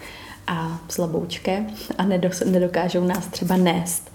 a 0.47 0.81
slaboučké 0.89 1.67
a 1.99 2.05
nedokážou 2.45 3.05
nás 3.05 3.27
třeba 3.27 3.57
nést. 3.57 4.11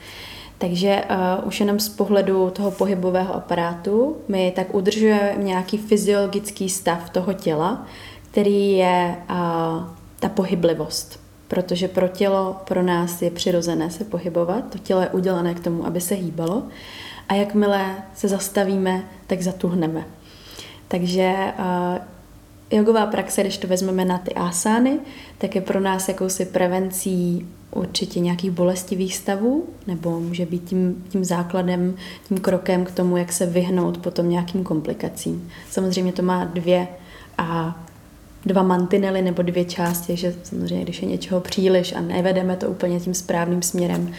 Takže 0.57 1.03
uh, 1.09 1.47
už 1.47 1.59
jenom 1.59 1.79
z 1.79 1.89
pohledu 1.89 2.49
toho 2.49 2.71
pohybového 2.71 3.35
aparátu 3.35 4.17
my 4.27 4.53
tak 4.55 4.75
udržujeme 4.75 5.35
nějaký 5.37 5.77
fyziologický 5.77 6.69
stav 6.69 7.09
toho 7.09 7.33
těla, 7.33 7.85
který 8.31 8.71
je 8.71 9.15
uh, 9.29 9.35
ta 10.19 10.29
pohyblivost 10.29 11.22
protože 11.47 11.87
pro 11.87 12.07
tělo, 12.07 12.57
pro 12.67 12.83
nás 12.83 13.21
je 13.21 13.31
přirozené 13.31 13.91
se 13.91 14.03
pohybovat, 14.03 14.69
to 14.69 14.77
tělo 14.77 15.01
je 15.01 15.09
udělané 15.09 15.53
k 15.53 15.59
tomu, 15.59 15.85
aby 15.85 16.01
se 16.01 16.15
hýbalo 16.15 16.63
a 17.29 17.33
jakmile 17.33 17.95
se 18.15 18.27
zastavíme, 18.27 19.03
tak 19.27 19.41
zatuhneme. 19.41 20.05
Takže 20.87 21.33
uh, 21.59 22.77
jogová 22.77 23.05
praxe, 23.05 23.41
když 23.41 23.57
to 23.57 23.67
vezmeme 23.67 24.05
na 24.05 24.17
ty 24.17 24.33
asány, 24.33 24.99
tak 25.37 25.55
je 25.55 25.61
pro 25.61 25.79
nás 25.79 26.07
jakousi 26.07 26.45
prevencí 26.45 27.47
určitě 27.71 28.19
nějakých 28.19 28.51
bolestivých 28.51 29.15
stavů, 29.15 29.65
nebo 29.87 30.19
může 30.19 30.45
být 30.45 30.63
tím, 30.63 31.05
tím 31.09 31.25
základem, 31.25 31.95
tím 32.27 32.37
krokem 32.37 32.85
k 32.85 32.91
tomu, 32.91 33.17
jak 33.17 33.31
se 33.31 33.45
vyhnout 33.45 33.97
potom 33.97 34.29
nějakým 34.29 34.63
komplikacím. 34.63 35.49
Samozřejmě 35.69 36.11
to 36.11 36.21
má 36.21 36.45
dvě 36.45 36.87
a 37.37 37.82
dva 38.45 38.63
mantinely 38.63 39.21
nebo 39.21 39.41
dvě 39.41 39.65
části, 39.65 40.17
že 40.17 40.35
samozřejmě, 40.43 40.83
když 40.83 41.01
je 41.01 41.07
něčeho 41.07 41.41
příliš 41.41 41.93
a 41.93 42.01
nevedeme 42.01 42.55
to 42.55 42.67
úplně 42.67 42.99
tím 42.99 43.13
správným 43.13 43.61
směrem 43.61 44.13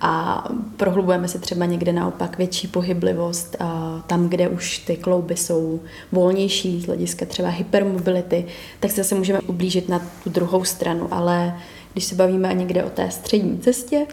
a 0.00 0.44
prohlubujeme 0.76 1.28
si 1.28 1.38
třeba 1.38 1.64
někde 1.64 1.92
naopak 1.92 2.38
větší 2.38 2.68
pohyblivost 2.68 3.56
a 3.60 4.02
tam, 4.06 4.28
kde 4.28 4.48
už 4.48 4.78
ty 4.78 4.96
klouby 4.96 5.36
jsou 5.36 5.80
volnější 6.12 6.80
z 6.80 6.86
hlediska 6.86 7.26
třeba 7.26 7.48
hypermobility, 7.48 8.46
tak 8.80 8.90
se 8.90 8.96
zase 8.96 9.14
můžeme 9.14 9.40
ublížit 9.40 9.88
na 9.88 10.02
tu 10.24 10.30
druhou 10.30 10.64
stranu, 10.64 11.08
ale 11.10 11.56
když 11.92 12.04
se 12.04 12.14
bavíme 12.14 12.54
někde 12.54 12.84
o 12.84 12.90
té 12.90 13.10
střední 13.10 13.58
cestě, 13.58 14.06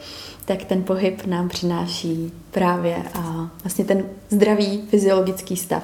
tak 0.45 0.65
ten 0.65 0.83
pohyb 0.83 1.25
nám 1.25 1.49
přináší 1.49 2.31
právě 2.51 2.95
a 3.13 3.51
vlastně 3.63 3.85
ten 3.85 4.03
zdravý 4.29 4.81
fyziologický 4.89 5.57
stav. 5.57 5.83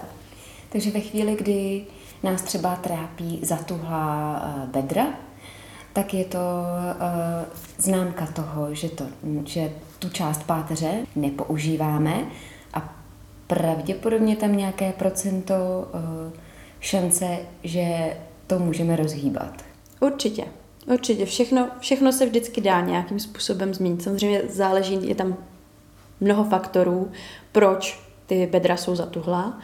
Takže 0.71 0.91
ve 0.91 0.99
chvíli, 0.99 1.35
kdy 1.35 1.81
nás 2.23 2.41
třeba 2.41 2.75
trápí 2.75 3.39
zatuhlá 3.43 4.41
eh, 4.43 4.67
bedra, 4.67 5.05
tak 5.93 6.13
je 6.13 6.25
to 6.25 6.37
uh, 6.37 7.03
známka 7.77 8.25
toho, 8.25 8.75
že, 8.75 8.89
to, 8.89 9.05
že 9.45 9.71
tu 9.99 10.09
část 10.09 10.43
páteře 10.43 10.91
nepoužíváme 11.15 12.25
a 12.73 12.95
pravděpodobně 13.47 14.35
tam 14.35 14.57
nějaké 14.57 14.91
procento 14.91 15.53
uh, 15.93 16.33
šance, 16.79 17.37
že 17.63 18.17
to 18.47 18.59
můžeme 18.59 18.95
rozhýbat. 18.95 19.53
Určitě. 19.99 20.43
Určitě. 20.87 21.25
Všechno, 21.25 21.69
všechno 21.79 22.11
se 22.11 22.25
vždycky 22.25 22.61
dá 22.61 22.81
nějakým 22.81 23.19
způsobem 23.19 23.73
změnit. 23.73 24.03
Samozřejmě 24.03 24.41
záleží, 24.49 25.07
je 25.07 25.15
tam 25.15 25.37
mnoho 26.21 26.43
faktorů, 26.43 27.11
proč 27.51 27.99
ty 28.25 28.47
bedra 28.51 28.77
jsou 28.77 28.95
zatuhlá 28.95 29.59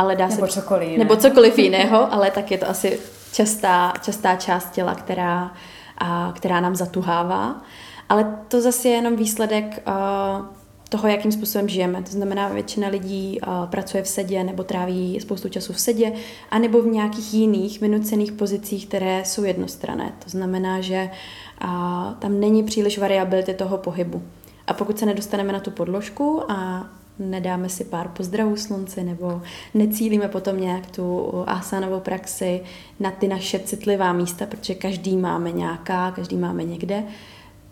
ale 0.00 0.16
dá 0.16 0.28
nebo 0.28 0.46
se... 0.46 0.60
Cokoliv 0.60 0.88
jiného. 0.88 0.98
Nebo 0.98 1.16
cokoliv 1.16 1.58
jiného, 1.58 2.12
ale 2.12 2.30
tak 2.30 2.50
je 2.50 2.58
to 2.58 2.68
asi 2.68 2.98
častá, 3.32 3.92
častá 4.02 4.36
část 4.36 4.70
těla, 4.70 4.94
která, 4.94 5.52
a, 5.98 6.32
která 6.36 6.60
nám 6.60 6.76
zatuhává. 6.76 7.62
Ale 8.08 8.36
to 8.48 8.60
zase 8.60 8.88
je 8.88 8.94
jenom 8.94 9.16
výsledek 9.16 9.82
a, 9.86 10.46
toho, 10.88 11.08
jakým 11.08 11.32
způsobem 11.32 11.68
žijeme. 11.68 12.02
To 12.02 12.10
znamená, 12.10 12.48
většina 12.48 12.88
lidí 12.88 13.40
a, 13.40 13.66
pracuje 13.66 14.02
v 14.02 14.08
sedě 14.08 14.44
nebo 14.44 14.64
tráví 14.64 15.20
spoustu 15.20 15.48
času 15.48 15.72
v 15.72 15.80
sedě, 15.80 16.12
anebo 16.50 16.82
v 16.82 16.86
nějakých 16.86 17.34
jiných 17.34 17.80
vynucených 17.80 18.32
pozicích, 18.32 18.86
které 18.86 19.24
jsou 19.24 19.44
jednostrané. 19.44 20.12
To 20.24 20.30
znamená, 20.30 20.80
že 20.80 21.10
a, 21.58 22.14
tam 22.18 22.40
není 22.40 22.62
příliš 22.62 22.98
variability 22.98 23.54
toho 23.54 23.78
pohybu. 23.78 24.22
A 24.66 24.72
pokud 24.72 24.98
se 24.98 25.06
nedostaneme 25.06 25.52
na 25.52 25.60
tu 25.60 25.70
podložku 25.70 26.42
a 26.48 26.86
nedáme 27.20 27.68
si 27.68 27.84
pár 27.84 28.08
pozdravů 28.08 28.56
slunci 28.56 29.04
nebo 29.04 29.42
necílíme 29.74 30.28
potom 30.28 30.60
nějak 30.60 30.90
tu 30.90 31.32
asanovou 31.46 32.00
praxi 32.00 32.60
na 33.00 33.10
ty 33.10 33.28
naše 33.28 33.58
citlivá 33.58 34.12
místa, 34.12 34.46
protože 34.46 34.74
každý 34.74 35.16
máme 35.16 35.52
nějaká, 35.52 36.10
každý 36.10 36.36
máme 36.36 36.64
někde, 36.64 37.04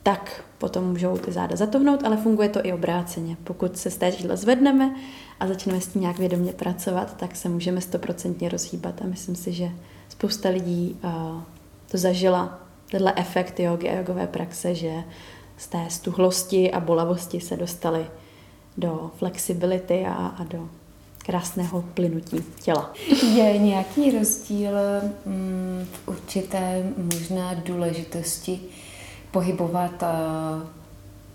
tak 0.02 0.44
potom 0.58 0.84
můžou 0.84 1.18
ty 1.18 1.32
záda 1.32 1.56
zatohnout, 1.56 2.04
ale 2.04 2.16
funguje 2.16 2.48
to 2.48 2.66
i 2.66 2.72
obráceně. 2.72 3.36
Pokud 3.44 3.76
se 3.76 3.90
z 3.90 3.96
té 3.96 4.12
žíle 4.12 4.36
zvedneme 4.36 4.94
a 5.40 5.46
začneme 5.46 5.80
s 5.80 5.86
tím 5.86 6.02
nějak 6.02 6.18
vědomě 6.18 6.52
pracovat, 6.52 7.16
tak 7.16 7.36
se 7.36 7.48
můžeme 7.48 7.80
stoprocentně 7.80 8.48
rozhýbat 8.48 9.02
a 9.02 9.06
myslím 9.06 9.34
si, 9.34 9.52
že 9.52 9.70
spousta 10.08 10.48
lidí 10.48 10.98
uh, 11.04 11.42
to 11.90 11.98
zažila, 11.98 12.60
tenhle 12.90 13.12
efekt 13.16 13.60
jogy 13.60 13.88
a 13.88 13.96
jogové 13.96 14.26
praxe, 14.26 14.74
že 14.74 14.92
z 15.56 15.66
té 15.66 15.86
stuhlosti 15.88 16.72
a 16.72 16.80
bolavosti 16.80 17.40
se 17.40 17.56
dostali 17.56 18.06
do 18.78 19.10
flexibility 19.18 20.06
a, 20.06 20.14
a 20.14 20.44
do 20.44 20.68
krásného 21.18 21.84
plynutí 21.94 22.44
těla. 22.62 22.92
Je 23.34 23.58
nějaký 23.58 24.18
rozdíl 24.18 24.72
mm, 25.26 25.86
v 25.92 26.08
určité 26.08 26.92
možná 26.96 27.54
důležitosti 27.54 28.60
pohybovat 29.30 30.02
uh, 30.02 30.62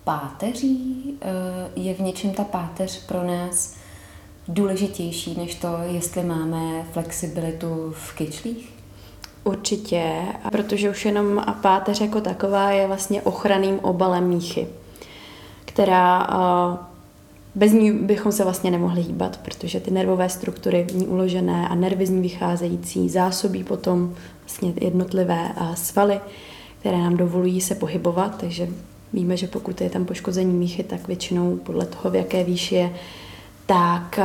páteří? 0.03 1.03
Uh, 1.05 1.83
je 1.83 1.93
v 1.93 1.99
něčem 1.99 2.31
ta 2.31 2.43
páteř 2.43 3.05
pro 3.05 3.23
nás 3.23 3.75
důležitější 4.47 5.37
než 5.37 5.55
to, 5.55 5.67
jestli 5.85 6.23
máme 6.23 6.83
flexibilitu 6.91 7.93
v 7.95 8.13
kyčlích? 8.13 8.73
Určitě, 9.43 10.21
protože 10.51 10.89
už 10.89 11.05
jenom 11.05 11.43
páteř 11.61 12.01
jako 12.01 12.21
taková 12.21 12.71
je 12.71 12.87
vlastně 12.87 13.21
ochranným 13.21 13.79
obalem 13.79 14.27
míchy, 14.27 14.67
která 15.65 16.27
uh, 16.29 16.92
bez 17.55 17.71
ní 17.71 17.91
bychom 17.91 18.31
se 18.31 18.43
vlastně 18.43 18.71
nemohli 18.71 19.01
hýbat, 19.01 19.37
protože 19.37 19.79
ty 19.79 19.91
nervové 19.91 20.29
struktury 20.29 20.87
v 20.89 20.95
ní 20.95 21.07
uložené 21.07 21.67
a 21.67 21.75
nervy 21.75 22.05
z 22.05 22.09
ní 22.09 22.21
vycházející 22.21 23.09
zásobí 23.09 23.63
potom 23.63 24.13
vlastně 24.41 24.73
jednotlivé 24.81 25.51
svaly, 25.73 26.19
které 26.79 26.97
nám 26.97 27.17
dovolují 27.17 27.61
se 27.61 27.75
pohybovat, 27.75 28.37
takže 28.39 28.67
víme, 29.13 29.37
že 29.37 29.47
pokud 29.47 29.81
je 29.81 29.89
tam 29.89 30.05
poškození 30.05 30.53
míchy, 30.53 30.83
tak 30.83 31.07
většinou 31.07 31.57
podle 31.57 31.85
toho, 31.85 32.11
v 32.11 32.15
jaké 32.15 32.43
výši 32.43 32.75
je, 32.75 32.93
tak 33.65 34.19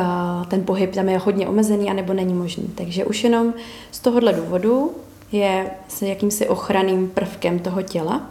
ten 0.48 0.64
pohyb 0.64 0.94
tam 0.94 1.08
je 1.08 1.18
hodně 1.18 1.48
omezený 1.48 1.90
a 1.90 1.92
nebo 1.92 2.12
není 2.12 2.34
možný. 2.34 2.64
Takže 2.74 3.04
už 3.04 3.24
jenom 3.24 3.54
z 3.90 4.00
tohohle 4.00 4.32
důvodu 4.32 4.92
je 5.32 5.70
s 5.88 6.02
jakýmsi 6.02 6.48
ochranným 6.48 7.08
prvkem 7.08 7.58
toho 7.58 7.82
těla. 7.82 8.30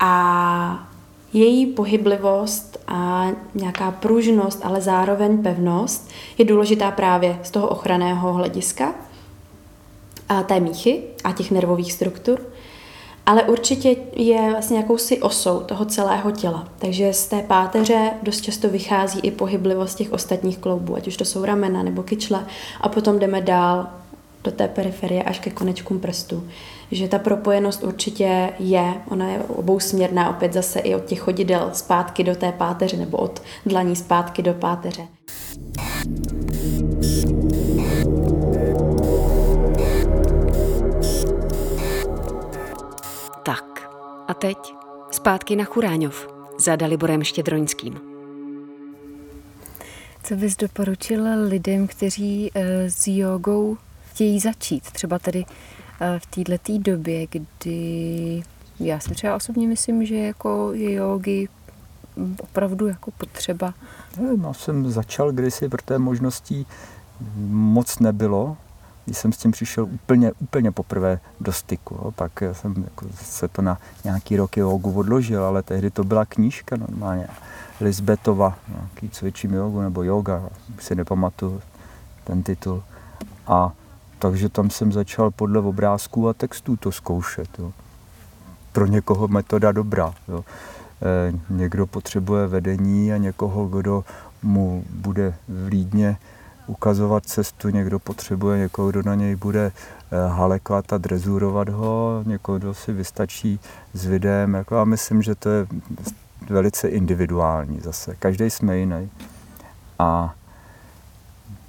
A 0.00 0.88
její 1.34 1.66
pohyblivost 1.66 2.78
a 2.88 3.28
nějaká 3.54 3.90
pružnost, 3.90 4.60
ale 4.62 4.80
zároveň 4.80 5.42
pevnost 5.42 6.10
je 6.38 6.44
důležitá 6.44 6.90
právě 6.90 7.38
z 7.42 7.50
toho 7.50 7.68
ochranného 7.68 8.32
hlediska 8.32 8.94
a 10.28 10.42
té 10.42 10.60
míchy 10.60 11.02
a 11.24 11.32
těch 11.32 11.50
nervových 11.50 11.92
struktur. 11.92 12.40
Ale 13.26 13.42
určitě 13.42 13.96
je 14.16 14.50
vlastně 14.50 14.76
jakousi 14.76 15.22
osou 15.22 15.60
toho 15.60 15.84
celého 15.84 16.30
těla. 16.30 16.68
Takže 16.78 17.12
z 17.12 17.26
té 17.26 17.42
páteře 17.42 18.10
dost 18.22 18.40
často 18.40 18.68
vychází 18.68 19.20
i 19.20 19.30
pohyblivost 19.30 19.98
těch 19.98 20.12
ostatních 20.12 20.58
kloubů, 20.58 20.96
ať 20.96 21.06
už 21.06 21.16
to 21.16 21.24
jsou 21.24 21.44
ramena 21.44 21.82
nebo 21.82 22.02
kyčle. 22.02 22.46
A 22.80 22.88
potom 22.88 23.18
jdeme 23.18 23.40
dál 23.40 23.86
do 24.44 24.50
té 24.50 24.68
periferie 24.68 25.22
až 25.22 25.38
ke 25.38 25.50
konečkům 25.50 26.00
prstů. 26.00 26.44
Že 26.90 27.08
ta 27.08 27.18
propojenost 27.18 27.82
určitě 27.82 28.52
je, 28.58 28.94
ona 29.10 29.30
je 29.30 29.38
obousměrná 29.38 30.30
opět 30.30 30.52
zase 30.52 30.80
i 30.80 30.94
od 30.94 31.04
těch 31.04 31.20
chodidel 31.20 31.70
zpátky 31.72 32.24
do 32.24 32.34
té 32.34 32.52
páteře 32.52 32.96
nebo 32.96 33.16
od 33.16 33.42
dlaní 33.66 33.96
zpátky 33.96 34.42
do 34.42 34.54
páteře. 34.54 35.02
Tak 43.42 43.90
a 44.28 44.34
teď 44.34 44.58
zpátky 45.10 45.56
na 45.56 45.64
Churáňov 45.64 46.28
za 46.58 46.76
Daliborem 46.76 47.24
Štědroňským. 47.24 48.00
Co 50.22 50.36
bys 50.36 50.56
doporučil 50.56 51.24
lidem, 51.48 51.86
kteří 51.86 52.50
eh, 52.54 52.90
s 52.90 53.06
jogou 53.06 53.76
chtějí 54.10 54.40
začít. 54.40 54.90
Třeba 54.90 55.18
tady 55.18 55.44
eh, 55.48 55.73
v 56.18 56.26
této 56.26 56.78
době, 56.78 57.26
kdy 57.26 58.42
já 58.80 59.00
si 59.00 59.10
třeba 59.10 59.36
osobně 59.36 59.68
myslím, 59.68 60.06
že 60.06 60.16
jako 60.16 60.70
je 60.72 60.92
jogi 60.92 61.48
opravdu 62.40 62.86
jako 62.86 63.10
potřeba. 63.10 63.74
Já 64.44 64.52
jsem 64.52 64.90
začal 64.90 65.32
kdysi, 65.32 65.68
protože 65.68 65.98
možností 65.98 66.66
moc 67.48 67.98
nebylo. 67.98 68.56
Když 69.04 69.18
jsem 69.18 69.32
s 69.32 69.36
tím 69.36 69.50
přišel 69.50 69.84
úplně, 69.84 70.32
úplně 70.32 70.72
poprvé 70.72 71.20
do 71.40 71.52
styku, 71.52 71.94
jo. 71.94 72.10
pak 72.10 72.42
jsem 72.52 72.74
jako 72.84 73.06
se 73.14 73.48
to 73.48 73.62
na 73.62 73.78
nějaký 74.04 74.36
roky 74.36 74.60
jogu 74.60 74.92
odložil, 74.92 75.44
ale 75.44 75.62
tehdy 75.62 75.90
to 75.90 76.04
byla 76.04 76.24
knížka 76.24 76.76
normálně. 76.76 77.26
Lisbetova, 77.80 78.58
nějaký 78.68 79.08
cvičím 79.08 79.54
jogu 79.54 79.80
nebo 79.80 80.02
yoga, 80.02 80.42
si 80.78 80.94
nepamatuju 80.94 81.62
ten 82.24 82.42
titul. 82.42 82.82
A 83.46 83.72
takže 84.24 84.48
tam 84.48 84.70
jsem 84.70 84.92
začal 84.92 85.30
podle 85.30 85.60
obrázků 85.60 86.28
a 86.28 86.32
textů 86.32 86.76
to 86.76 86.92
zkoušet. 86.92 87.48
Jo. 87.58 87.72
Pro 88.72 88.86
někoho 88.86 89.28
metoda 89.28 89.72
dobrá. 89.72 90.14
Jo. 90.28 90.44
E, 91.02 91.32
někdo 91.50 91.86
potřebuje 91.86 92.46
vedení 92.46 93.12
a 93.12 93.16
někoho, 93.16 93.66
kdo 93.66 94.04
mu 94.42 94.84
bude 94.90 95.34
vlídně 95.48 96.16
ukazovat 96.66 97.26
cestu, 97.26 97.68
někdo 97.68 97.98
potřebuje 97.98 98.58
někoho, 98.58 98.90
kdo 98.90 99.02
na 99.02 99.14
něj 99.14 99.36
bude 99.36 99.66
e, 99.66 100.28
halekat 100.28 100.92
a 100.92 100.98
drezurovat 100.98 101.68
ho, 101.68 102.22
někoho, 102.26 102.58
kdo 102.58 102.74
si 102.74 102.92
vystačí 102.92 103.60
s 103.94 104.04
videem. 104.04 104.54
Jako, 104.54 104.78
a 104.78 104.84
myslím, 104.84 105.22
že 105.22 105.34
to 105.34 105.48
je 105.48 105.66
velice 106.50 106.88
individuální 106.88 107.80
zase. 107.80 108.16
Každý 108.18 108.50
jsme 108.50 108.78
jiný. 108.78 109.10
A 109.98 110.34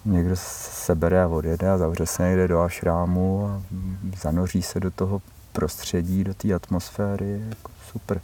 někdo 0.06 0.36
se 0.36 0.96
bere 0.96 1.24
a 1.24 1.28
odjede 1.28 1.72
a 1.72 1.78
zavře 1.78 2.06
se 2.06 2.24
někde 2.24 2.48
do 2.48 2.62
ašrámu 2.62 3.48
a 3.48 3.62
zanoří 4.22 4.62
se 4.62 4.80
do 4.80 4.92
toho 4.92 5.22
prostředí, 5.54 6.24
do 6.24 6.34
té 6.34 6.54
atmosféry, 6.54 7.42
jako 7.50 7.72
super. 7.92 8.22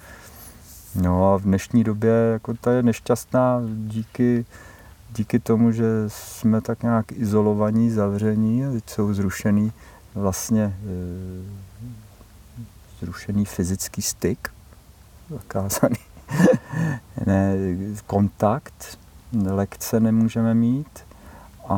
No 0.95 1.33
a 1.33 1.37
v 1.37 1.41
dnešní 1.41 1.83
době 1.83 2.11
jako 2.31 2.53
ta 2.53 2.71
je 2.71 2.83
nešťastná 2.83 3.61
díky, 3.65 4.45
díky 5.15 5.39
tomu, 5.39 5.71
že 5.71 5.85
jsme 6.07 6.61
tak 6.61 6.83
nějak 6.83 7.11
izolovaní, 7.11 7.89
zavření 7.89 8.65
a 8.65 8.71
teď 8.71 8.89
jsou 8.89 9.13
zrušený 9.13 9.71
vlastně 10.15 10.63
e, 10.63 10.75
zrušený 12.99 13.45
fyzický 13.45 14.01
styk, 14.01 14.49
zakázaný 15.29 15.95
ne, 17.25 17.55
kontakt, 18.07 18.99
lekce 19.45 19.99
nemůžeme 19.99 20.53
mít, 20.53 20.99
a 21.71 21.77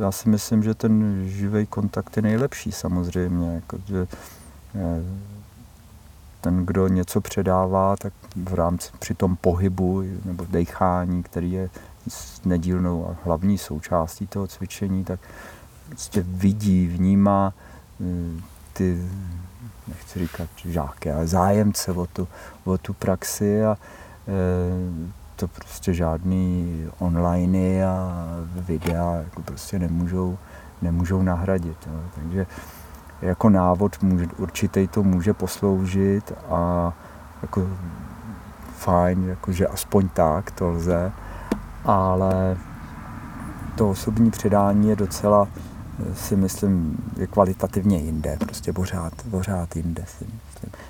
já 0.00 0.12
si 0.12 0.28
myslím, 0.28 0.62
že 0.62 0.74
ten 0.74 1.24
živý 1.28 1.66
kontakt 1.66 2.16
je 2.16 2.22
nejlepší 2.22 2.72
samozřejmě. 2.72 3.54
Jako, 3.54 3.78
že, 3.86 4.06
eh, 4.74 5.02
ten, 6.40 6.66
kdo 6.66 6.88
něco 6.88 7.20
předává, 7.20 7.96
tak 7.96 8.12
v 8.36 8.54
rámci 8.54 8.90
při 8.98 9.14
tom 9.14 9.36
pohybu 9.36 10.02
nebo 10.24 10.46
dechání, 10.50 11.22
který 11.22 11.52
je 11.52 11.70
nedílnou 12.44 13.08
a 13.08 13.16
hlavní 13.24 13.58
součástí 13.58 14.26
toho 14.26 14.46
cvičení, 14.46 15.04
tak 15.04 15.20
prostě 15.88 16.24
vidí, 16.28 16.86
vnímá 16.86 17.54
eh, 18.00 18.40
ty, 18.72 19.02
nechci 19.88 20.18
říkat 20.18 20.48
žáky, 20.64 21.10
ale 21.10 21.26
zájemce 21.26 21.92
o 21.92 22.06
tu, 22.06 22.28
o 22.64 22.78
tu 22.78 22.92
praxi 22.92 23.64
a 23.64 23.76
e, 24.28 24.32
to 25.38 25.48
prostě 25.48 25.94
žádný 25.94 26.86
online 26.98 27.86
a 27.86 28.26
videa 28.54 29.14
jako 29.14 29.42
prostě 29.42 29.78
nemůžou, 29.78 30.38
nemůžou 30.82 31.22
nahradit. 31.22 31.76
Jo. 31.86 32.00
Takže 32.14 32.46
jako 33.22 33.50
návod 33.50 34.02
může, 34.02 34.26
určitě 34.38 34.88
to 34.88 35.02
může 35.02 35.34
posloužit 35.34 36.32
a 36.50 36.92
jako 37.42 37.66
fajn, 38.76 39.28
jakože 39.28 39.66
aspoň 39.66 40.08
tak 40.08 40.50
to 40.50 40.68
lze, 40.68 41.12
ale 41.84 42.56
to 43.74 43.90
osobní 43.90 44.30
předání 44.30 44.88
je 44.88 44.96
docela 44.96 45.48
si 46.14 46.36
myslím, 46.36 46.96
je 47.16 47.26
kvalitativně 47.26 47.98
jinde, 47.98 48.36
prostě 48.40 48.72
pořád, 48.72 49.12
pořád 49.30 49.76
jinde 49.76 50.04
si 50.06 50.24
myslím. 50.24 50.47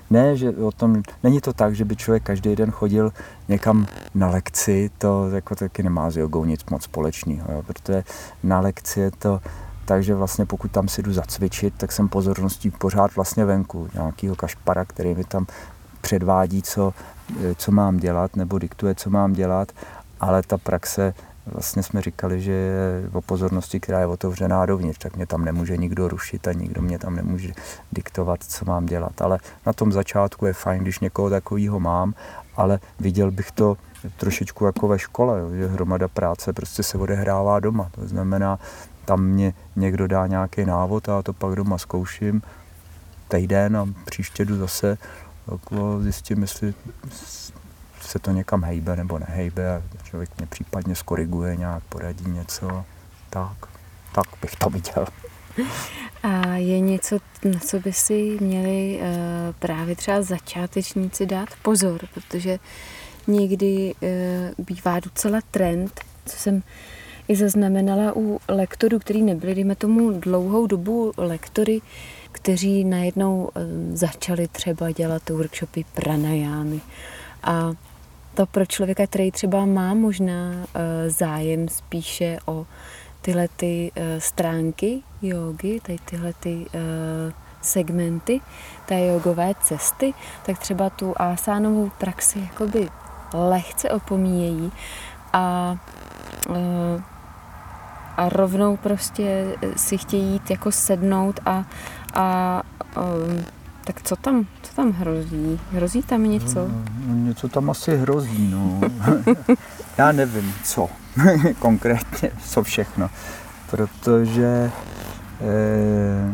Ne, 0.09 0.37
že 0.37 0.51
o 0.51 0.71
tom, 0.71 1.03
není 1.23 1.41
to 1.41 1.53
tak, 1.53 1.75
že 1.75 1.85
by 1.85 1.95
člověk 1.95 2.23
každý 2.23 2.55
den 2.55 2.71
chodil 2.71 3.13
někam 3.47 3.87
na 4.15 4.29
lekci, 4.29 4.89
to 4.97 5.29
jako 5.29 5.55
taky 5.55 5.83
nemá 5.83 6.09
s 6.09 6.17
jogou 6.17 6.45
nic 6.45 6.65
moc 6.71 6.83
společného, 6.83 7.51
jo, 7.51 7.63
protože 7.67 8.03
na 8.43 8.59
lekci 8.59 8.99
je 8.99 9.11
to 9.11 9.41
takže 9.89 10.15
vlastně 10.15 10.45
pokud 10.45 10.71
tam 10.71 10.87
si 10.87 11.03
jdu 11.03 11.13
zacvičit, 11.13 11.73
tak 11.77 11.91
jsem 11.91 12.09
pozorností 12.09 12.71
pořád 12.71 13.15
vlastně 13.15 13.45
venku, 13.45 13.89
nějakého 13.93 14.35
kašpara, 14.35 14.85
který 14.85 15.15
mi 15.15 15.23
tam 15.23 15.45
předvádí, 16.01 16.61
co, 16.61 16.93
co 17.55 17.71
mám 17.71 17.97
dělat, 17.97 18.35
nebo 18.35 18.59
diktuje, 18.59 18.95
co 18.95 19.09
mám 19.09 19.33
dělat, 19.33 19.71
ale 20.19 20.43
ta 20.43 20.57
praxe 20.57 21.13
vlastně 21.53 21.83
jsme 21.83 22.01
říkali, 22.01 22.41
že 22.41 22.51
je 22.51 23.09
o 23.13 23.21
pozornosti, 23.21 23.79
která 23.79 23.99
je 23.99 24.05
otevřená 24.05 24.65
dovnitř, 24.65 24.97
tak 24.97 25.15
mě 25.15 25.25
tam 25.25 25.45
nemůže 25.45 25.77
nikdo 25.77 26.07
rušit 26.07 26.47
a 26.47 26.53
nikdo 26.53 26.81
mě 26.81 26.99
tam 26.99 27.15
nemůže 27.15 27.53
diktovat, 27.91 28.43
co 28.43 28.65
mám 28.65 28.85
dělat. 28.85 29.21
Ale 29.21 29.39
na 29.65 29.73
tom 29.73 29.91
začátku 29.91 30.45
je 30.45 30.53
fajn, 30.53 30.81
když 30.81 30.99
někoho 30.99 31.29
takového 31.29 31.79
mám, 31.79 32.13
ale 32.55 32.79
viděl 32.99 33.31
bych 33.31 33.51
to 33.51 33.77
trošičku 34.17 34.65
jako 34.65 34.87
ve 34.87 34.99
škole, 34.99 35.41
že 35.57 35.67
hromada 35.67 36.07
práce 36.07 36.53
prostě 36.53 36.83
se 36.83 36.97
odehrává 36.97 37.59
doma. 37.59 37.89
To 37.91 38.07
znamená, 38.07 38.59
tam 39.05 39.23
mě 39.23 39.53
někdo 39.75 40.07
dá 40.07 40.27
nějaký 40.27 40.65
návod 40.65 41.09
a 41.09 41.15
já 41.15 41.21
to 41.21 41.33
pak 41.33 41.55
doma 41.55 41.77
zkouším 41.77 42.41
týden 43.27 43.77
a 43.77 43.87
příště 44.05 44.45
jdu 44.45 44.57
zase 44.57 44.97
jako 45.51 46.01
zjistím, 46.01 46.41
jestli 46.41 46.73
se 48.01 48.19
to 48.19 48.31
někam 48.31 48.63
hejbe 48.63 48.95
nebo 48.95 49.19
nehejbe 49.19 49.81
člověk 50.03 50.29
mě 50.37 50.47
případně 50.47 50.95
skoriguje 50.95 51.55
nějak, 51.55 51.83
poradí 51.83 52.31
něco, 52.31 52.85
tak, 53.29 53.57
tak 54.15 54.25
bych 54.41 54.55
to 54.55 54.69
viděl. 54.69 55.05
A 56.23 56.55
je 56.55 56.79
něco, 56.79 57.19
na 57.43 57.59
co 57.59 57.79
by 57.79 57.93
si 57.93 58.37
měli 58.41 58.99
uh, 59.01 59.07
právě 59.59 59.95
třeba 59.95 60.21
začátečníci 60.21 61.25
dát 61.25 61.49
pozor, 61.61 61.99
protože 62.13 62.59
někdy 63.27 63.93
uh, 64.01 64.65
bývá 64.65 64.99
docela 64.99 65.39
trend, 65.51 66.01
co 66.25 66.37
jsem 66.37 66.63
i 67.27 67.35
zaznamenala 67.35 68.13
u 68.15 68.39
lektorů, 68.47 68.99
který 68.99 69.21
nebyli, 69.21 69.55
dejme 69.55 69.75
tomu, 69.75 70.11
dlouhou 70.19 70.67
dobu 70.67 71.13
lektory, 71.17 71.81
kteří 72.31 72.83
najednou 72.83 73.43
uh, 73.43 73.61
začali 73.93 74.47
třeba 74.47 74.91
dělat 74.91 75.29
workshopy 75.29 75.85
pranajámy. 75.93 76.81
A 77.43 77.71
to 78.33 78.45
pro 78.45 78.65
člověka, 78.65 79.07
který 79.07 79.31
třeba 79.31 79.65
má 79.65 79.93
možná 79.93 80.51
uh, 80.51 80.63
zájem 81.07 81.67
spíše 81.67 82.37
o 82.45 82.65
tyhle 83.21 83.47
ty 83.55 83.91
uh, 83.97 84.03
stránky 84.19 85.01
jogy, 85.21 85.79
tady 85.79 85.97
tyhle 86.05 86.33
ty 86.33 86.55
uh, 86.55 87.33
segmenty 87.61 88.41
té 88.85 89.05
jogové 89.05 89.53
cesty, 89.61 90.13
tak 90.45 90.59
třeba 90.59 90.89
tu 90.89 91.13
asánovou 91.17 91.91
praxi 91.97 92.39
jakoby 92.39 92.89
lehce 93.33 93.89
opomíjejí 93.89 94.71
a, 95.33 95.75
a 98.17 98.29
rovnou 98.29 98.77
prostě 98.77 99.45
si 99.75 99.97
chtějí 99.97 100.31
jít 100.31 100.49
jako 100.49 100.71
sednout 100.71 101.39
a, 101.45 101.65
a 102.13 102.63
tak 103.83 104.01
co 104.01 104.15
tam, 104.15 104.45
co 104.61 104.73
tam 104.75 104.91
hrozí? 104.91 105.59
Hrozí 105.71 106.03
tam 106.03 106.23
něco? 106.23 106.67
No, 106.67 106.83
no, 107.07 107.15
něco 107.15 107.49
tam 107.49 107.69
asi 107.69 107.97
hrozí, 107.97 108.51
no. 108.51 108.81
Já 109.97 110.11
nevím, 110.11 110.53
co 110.63 110.89
konkrétně, 111.59 112.31
co 112.45 112.63
všechno. 112.63 113.09
Protože 113.69 114.71
eh, 115.41 116.33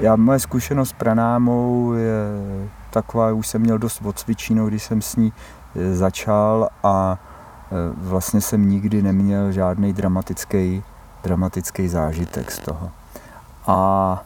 já, 0.00 0.16
moje 0.16 0.38
zkušenost 0.38 0.88
s 0.88 0.92
pranámou 0.92 1.92
je 1.92 2.24
taková, 2.90 3.32
už 3.32 3.46
jsem 3.46 3.60
měl 3.60 3.78
dost 3.78 4.00
odcvičínou, 4.04 4.68
když 4.68 4.82
jsem 4.82 5.02
s 5.02 5.16
ní 5.16 5.32
eh, 5.76 5.94
začal 5.94 6.68
a 6.82 7.18
eh, 7.18 7.74
vlastně 7.96 8.40
jsem 8.40 8.68
nikdy 8.68 9.02
neměl 9.02 9.52
žádný 9.52 9.92
dramatický, 9.92 10.82
dramatický 11.22 11.88
zážitek 11.88 12.50
z 12.50 12.58
toho. 12.58 12.90
A 13.66 14.22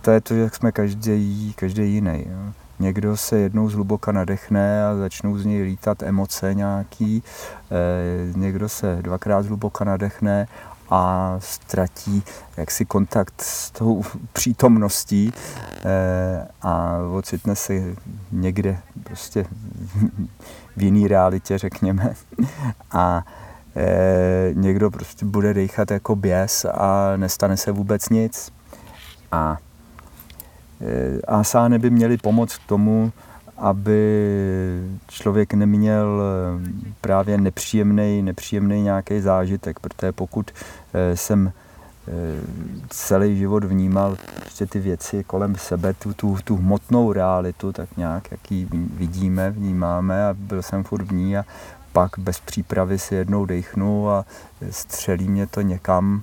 to 0.00 0.10
je 0.10 0.20
to, 0.20 0.34
jak 0.34 0.54
jsme 0.54 0.72
každý, 0.72 1.54
každý 1.56 1.92
jiný. 1.94 2.24
Jo. 2.30 2.52
Někdo 2.78 3.16
se 3.16 3.38
jednou 3.38 3.70
zhluboka 3.70 4.12
nadechne 4.12 4.86
a 4.86 4.96
začnou 4.96 5.38
z 5.38 5.44
něj 5.44 5.62
lítat 5.62 6.02
emoce 6.02 6.54
nějaký, 6.54 7.22
e, 7.70 8.38
někdo 8.38 8.68
se 8.68 8.98
dvakrát 9.00 9.42
zhluboka 9.42 9.84
nadechne 9.84 10.48
a 10.90 11.34
ztratí 11.38 12.22
jaksi 12.56 12.84
kontakt 12.84 13.34
s 13.40 13.70
tou 13.70 14.02
přítomností 14.32 15.32
e, 15.84 16.48
a 16.62 16.98
ocitne 17.12 17.56
se 17.56 17.74
někde 18.32 18.78
prostě 19.02 19.46
v 20.76 20.82
jiný 20.82 21.08
realitě, 21.08 21.58
řekněme. 21.58 22.14
A 22.90 23.24
e, 23.76 24.50
někdo 24.54 24.90
prostě 24.90 25.26
bude 25.26 25.54
dechat 25.54 25.90
jako 25.90 26.16
běs 26.16 26.64
a 26.64 27.16
nestane 27.16 27.56
se 27.56 27.72
vůbec 27.72 28.08
nic. 28.08 28.52
A 29.32 29.58
asány 31.28 31.78
by 31.78 31.90
měly 31.90 32.16
pomoct 32.16 32.58
tomu, 32.66 33.12
aby 33.56 34.28
člověk 35.08 35.54
neměl 35.54 36.22
eh, 36.22 36.70
právě 37.00 37.38
nepříjemný, 37.38 38.22
nepříjemný 38.22 38.82
nějaký 38.82 39.20
zážitek, 39.20 39.80
protože 39.80 40.12
pokud 40.12 40.50
eh, 40.94 41.16
jsem 41.16 41.52
celý 42.88 43.38
život 43.38 43.64
vnímal 43.64 44.16
prostě 44.40 44.66
ty 44.66 44.78
věci 44.78 45.24
kolem 45.24 45.56
sebe, 45.56 45.94
tu, 45.94 46.14
tu, 46.14 46.38
tu 46.44 46.56
hmotnou 46.56 47.12
realitu, 47.12 47.72
tak 47.72 47.96
nějak, 47.96 48.30
jak 48.30 48.52
ji 48.52 48.68
vidíme, 48.72 49.50
vnímáme 49.50 50.26
a 50.26 50.34
byl 50.38 50.62
jsem 50.62 50.84
furt 50.84 51.04
v 51.04 51.12
ní 51.12 51.36
a 51.36 51.44
pak 51.92 52.18
bez 52.18 52.40
přípravy 52.40 52.98
si 52.98 53.14
jednou 53.14 53.44
dechnu 53.46 54.10
a 54.10 54.24
střelí 54.70 55.28
mě 55.28 55.46
to 55.46 55.60
někam 55.60 56.22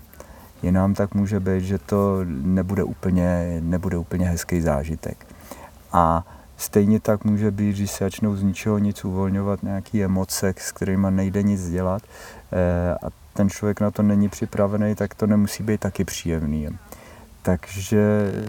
jinam, 0.63 0.93
tak 0.93 1.15
může 1.15 1.39
být, 1.39 1.63
že 1.63 1.77
to 1.77 2.19
nebude 2.25 2.83
úplně, 2.83 3.57
nebude 3.63 3.97
úplně 3.97 4.25
hezký 4.25 4.61
zážitek. 4.61 5.27
A 5.91 6.23
stejně 6.57 6.99
tak 6.99 7.25
může 7.25 7.51
být, 7.51 7.75
když 7.75 7.91
se 7.91 8.03
začnou 8.03 8.35
z 8.35 8.43
ničeho 8.43 8.77
nic 8.77 9.05
uvolňovat 9.05 9.63
nějaké 9.63 10.03
emoce, 10.03 10.53
s 10.57 10.71
kterými 10.71 11.07
nejde 11.09 11.43
nic 11.43 11.69
dělat 11.69 12.01
eh, 12.51 12.93
a 12.93 13.09
ten 13.33 13.49
člověk 13.49 13.81
na 13.81 13.91
to 13.91 14.03
není 14.03 14.29
připravený, 14.29 14.95
tak 14.95 15.15
to 15.15 15.27
nemusí 15.27 15.63
být 15.63 15.79
taky 15.79 16.05
příjemný. 16.05 16.67
Takže 17.41 18.31
eh, 18.33 18.47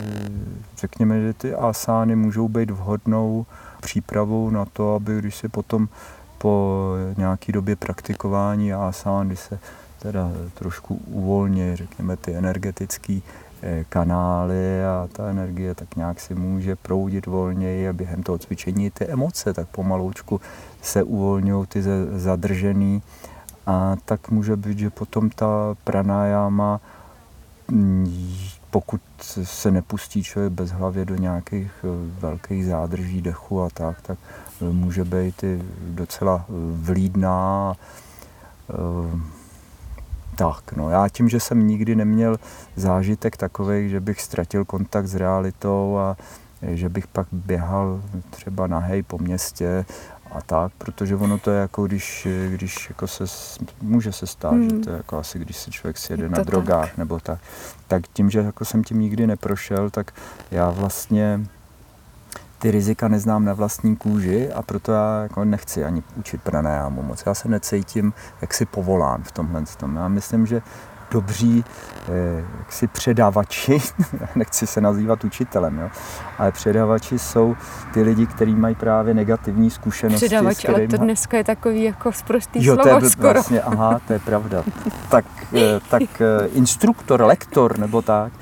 řekněme, 0.77 1.21
že 1.21 1.33
ty 1.33 1.55
asány 1.55 2.17
můžou 2.17 2.49
být 2.49 2.71
vhodnou 2.71 3.47
přípravou 3.81 4.51
na 4.51 4.65
to, 4.65 4.95
aby 4.95 5.19
když 5.19 5.37
se 5.37 5.49
potom 5.49 5.89
po 6.39 6.95
nějaké 7.17 7.53
době 7.53 7.77
praktikování 7.77 8.73
asán, 8.73 9.27
kdy 9.27 9.37
se 9.37 9.59
teda 10.03 10.31
trošku 10.55 11.01
uvolně, 11.07 11.77
řekněme, 11.77 12.17
ty 12.17 12.35
energetické 12.35 13.21
eh, 13.63 13.85
kanály 13.89 14.85
a 14.85 15.09
ta 15.13 15.29
energie 15.31 15.75
tak 15.75 15.97
nějak 15.97 16.21
si 16.21 16.35
může 16.35 16.77
proudit 16.77 17.27
volněji 17.27 17.89
a 17.89 17.93
během 17.93 18.23
toho 18.23 18.39
cvičení 18.39 18.91
ty 18.91 19.07
emoce 19.07 19.55
tak 19.55 19.69
pomaloučku 19.69 20.41
se 20.83 21.03
uvolňují 21.03 21.67
ty 21.67 21.83
zadržený. 22.17 23.03
A 23.67 23.97
tak 24.05 24.31
může 24.31 24.57
být, 24.57 24.79
že 24.79 24.91
potom 24.91 25.31
ta 25.31 25.75
pranayama 25.85 26.81
mm, 27.69 28.15
pokud 28.71 29.01
se 29.43 29.71
nepustí 29.71 30.23
člověk 30.23 30.53
bez 30.53 30.71
hlavě 30.71 31.05
do 31.05 31.15
nějakých 31.17 31.73
eh, 31.85 31.89
velkých 32.21 32.67
zádrží 32.67 33.23
dechu 33.23 33.63
a 33.63 33.71
tak, 33.71 34.01
tak 34.01 34.19
eh, 34.19 34.65
může 34.65 35.05
být 35.05 35.43
i 35.45 35.63
docela 35.95 36.45
vlídná 36.75 37.75
tak, 40.37 40.73
no 40.73 40.91
já 40.91 41.09
tím, 41.09 41.29
že 41.29 41.41
jsem 41.41 41.67
nikdy 41.67 41.97
neměl 41.97 42.37
zážitek 42.77 43.37
takový, 43.37 43.89
že 43.89 44.01
bych 44.01 44.21
ztratil 44.21 44.65
kontakt 44.65 45.07
s 45.07 45.15
realitou 45.15 45.99
a 45.99 46.17
že 46.63 46.89
bych 46.89 47.07
pak 47.07 47.27
běhal 47.33 48.03
třeba 48.31 48.67
nahej 48.67 49.03
po 49.03 49.19
městě 49.19 49.85
a 50.33 50.41
tak, 50.41 50.73
protože 50.79 51.17
ono 51.17 51.39
to 51.39 51.51
je 51.51 51.61
jako 51.61 51.87
když, 51.87 52.29
když 52.49 52.89
jako 52.89 53.07
se, 53.07 53.25
může 53.81 54.13
se 54.13 54.27
stát, 54.27 54.53
hmm. 54.53 54.71
že 54.71 54.77
to 54.77 54.91
je 54.91 54.97
jako 54.97 55.19
asi 55.19 55.39
když 55.39 55.57
se 55.57 55.71
člověk 55.71 55.99
sjede 55.99 56.29
na 56.29 56.43
drogách 56.43 56.89
tak. 56.89 56.99
nebo 56.99 57.21
tak, 57.21 57.39
tak 57.89 58.03
tím, 58.13 58.31
že 58.31 58.39
jako 58.39 58.65
jsem 58.65 58.85
tím 58.85 59.01
nikdy 59.01 59.27
neprošel, 59.27 59.91
tak 59.91 60.13
já 60.51 60.71
vlastně 60.71 61.47
ty 62.63 62.71
rizika 62.71 63.09
neznám 63.09 63.45
na 63.45 63.53
vlastní 63.53 63.97
kůži 63.97 64.53
a 64.53 64.63
proto 64.63 64.93
já 64.93 65.23
jako 65.23 65.45
nechci 65.45 65.85
ani 65.85 66.03
učit 66.17 66.43
pranajámu 66.43 67.03
moc. 67.03 67.23
Já 67.27 67.35
se 67.35 67.49
necítím 67.49 68.13
jaksi 68.41 68.65
povolán 68.65 69.23
v 69.23 69.33
tomhle 69.33 69.63
tom. 69.77 69.97
Já 69.97 70.09
myslím, 70.09 70.47
že 70.47 70.63
dobří 71.11 71.65
eh, 72.09 72.45
jaksi 72.59 72.87
předávači, 72.87 73.79
nechci 74.35 74.67
se 74.67 74.81
nazývat 74.81 75.25
učitelem, 75.25 75.79
jo, 75.79 75.91
ale 76.39 76.53
předávači 76.53 77.19
jsou 77.19 77.57
ty 77.95 78.03
lidi, 78.03 78.27
kteří 78.27 78.55
mají 78.55 78.75
právě 78.75 79.15
negativní 79.15 79.71
zkušenosti. 79.71 80.27
Předávač, 80.27 80.65
ale 80.65 80.87
to 80.87 80.97
dneska 80.97 81.37
je 81.37 81.45
takový 81.45 81.83
jako 81.83 82.13
zprostý 82.13 82.65
jo, 82.65 82.75
slovo 82.75 82.99
to 82.99 83.05
je 83.05 83.11
skoro. 83.11 83.33
Vlastně, 83.33 83.63
aha, 83.63 84.01
to 84.07 84.13
je 84.13 84.19
pravda. 84.19 84.65
tak, 85.11 85.25
eh, 85.55 85.81
tak 85.91 86.21
eh, 86.21 86.47
instruktor, 86.47 87.23
lektor 87.23 87.79
nebo 87.79 88.03
tak. 88.03 88.33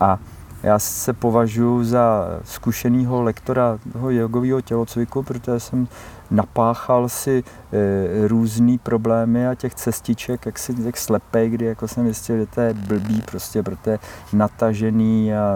A 0.00 0.18
já 0.66 0.78
se 0.78 1.12
považuji 1.12 1.84
za 1.84 2.26
zkušeného 2.44 3.22
lektora 3.22 3.78
toho 3.92 4.10
jogového 4.10 4.60
tělocviku, 4.60 5.22
protože 5.22 5.60
jsem 5.60 5.88
napáchal 6.30 7.08
si 7.08 7.44
e, 7.72 8.28
různé 8.28 8.78
problémy 8.82 9.48
a 9.48 9.54
těch 9.54 9.74
cestiček, 9.74 10.46
jak 10.46 10.58
si 10.58 10.74
jak 10.84 10.96
slepej, 10.96 11.50
kdy 11.50 11.64
jako 11.64 11.88
jsem 11.88 12.04
zjistil, 12.04 12.36
že 12.36 12.46
to 12.46 12.60
je 12.60 12.74
blbý 12.74 13.22
prostě, 13.22 13.62
protože 13.62 13.98
natažený 14.32 15.34
a 15.34 15.52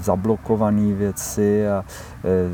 zablokovaný 0.00 0.92
věci 0.92 1.68
a 1.68 1.84
e, 2.24 2.50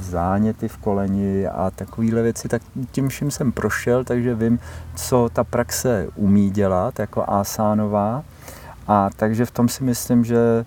záněty 0.00 0.68
v 0.68 0.76
koleni 0.76 1.46
a 1.46 1.70
takovéhle 1.70 2.22
věci, 2.22 2.48
tak 2.48 2.62
tím 2.90 3.08
vším 3.08 3.30
jsem 3.30 3.52
prošel, 3.52 4.04
takže 4.04 4.34
vím, 4.34 4.58
co 4.96 5.28
ta 5.32 5.44
praxe 5.44 6.08
umí 6.16 6.50
dělat 6.50 6.98
jako 6.98 7.24
asánová 7.28 8.24
a 8.88 9.10
takže 9.16 9.46
v 9.46 9.50
tom 9.50 9.68
si 9.68 9.84
myslím, 9.84 10.24
že 10.24 10.36
e, 10.38 10.64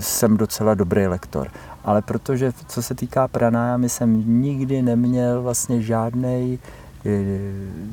jsem 0.00 0.36
docela 0.36 0.74
dobrý 0.74 1.06
lektor. 1.06 1.48
Ale 1.84 2.02
protože 2.02 2.52
co 2.68 2.82
se 2.82 2.94
týká 2.94 3.28
pranájamy, 3.28 3.88
jsem 3.88 4.40
nikdy 4.42 4.82
neměl 4.82 5.42
vlastně 5.42 5.82
žádný 5.82 6.58
e, 7.06 7.20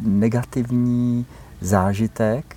negativní 0.02 1.26
zážitek, 1.62 2.56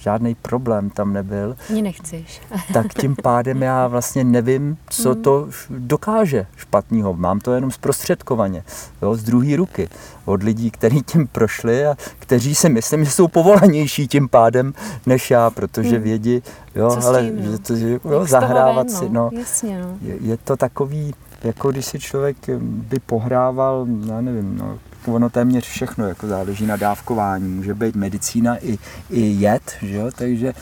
žádný 0.00 0.34
problém 0.34 0.90
tam 0.90 1.12
nebyl. 1.12 1.56
Mě 1.70 1.82
nechceš. 1.82 2.40
tak 2.72 2.94
tím 2.94 3.16
pádem 3.22 3.62
já 3.62 3.86
vlastně 3.86 4.24
nevím, 4.24 4.76
co 4.90 5.12
hmm. 5.12 5.22
to 5.22 5.48
dokáže 5.70 6.46
špatného. 6.56 7.14
Mám 7.14 7.40
to 7.40 7.52
jenom 7.52 7.70
zprostředkovaně, 7.70 8.64
jo, 9.02 9.14
z 9.14 9.22
druhé 9.22 9.56
ruky, 9.56 9.88
od 10.24 10.42
lidí, 10.42 10.70
kteří 10.70 11.02
tím 11.02 11.26
prošli 11.26 11.86
a 11.86 11.96
kteří 12.18 12.54
si 12.54 12.68
myslím, 12.68 13.04
že 13.04 13.10
jsou 13.10 13.28
povolanější 13.28 14.08
tím 14.08 14.28
pádem 14.28 14.74
než 15.06 15.30
já, 15.30 15.50
protože 15.50 15.90
hmm. 15.90 16.02
vědí, 16.02 16.42
jo, 16.74 16.98
ale 17.04 17.22
tím, 17.24 17.44
no? 17.44 17.50
že 17.50 17.58
to, 17.58 17.76
že, 17.76 18.00
jo, 18.04 18.26
zahrávat 18.26 18.86
ven, 18.86 18.94
no? 18.94 18.98
si, 18.98 19.08
no, 19.08 19.30
Jasně, 19.32 19.82
no. 19.82 19.98
Je, 20.02 20.16
je 20.20 20.36
to 20.36 20.56
takový, 20.56 21.14
jako 21.44 21.70
když 21.72 21.86
si 21.86 21.98
člověk 21.98 22.36
by 22.60 22.98
pohrával, 22.98 23.86
já 24.06 24.20
nevím, 24.20 24.58
no, 24.58 24.78
ono 25.06 25.30
téměř 25.30 25.64
všechno 25.64 26.06
jako 26.06 26.26
záleží 26.26 26.66
na 26.66 26.76
dávkování. 26.76 27.48
Může 27.48 27.74
být 27.74 27.96
medicína 27.96 28.56
i, 28.64 28.78
i 29.10 29.20
jed, 29.20 29.76
že 29.82 29.96
jo? 29.96 30.10
takže 30.14 30.52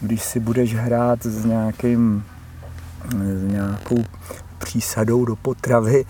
když 0.00 0.22
si 0.22 0.40
budeš 0.40 0.74
hrát 0.74 1.22
s 1.22 1.44
nějakým 1.44 2.24
s 3.12 3.42
nějakou 3.52 4.04
přísadou 4.58 5.24
do 5.24 5.36
potravy 5.36 6.04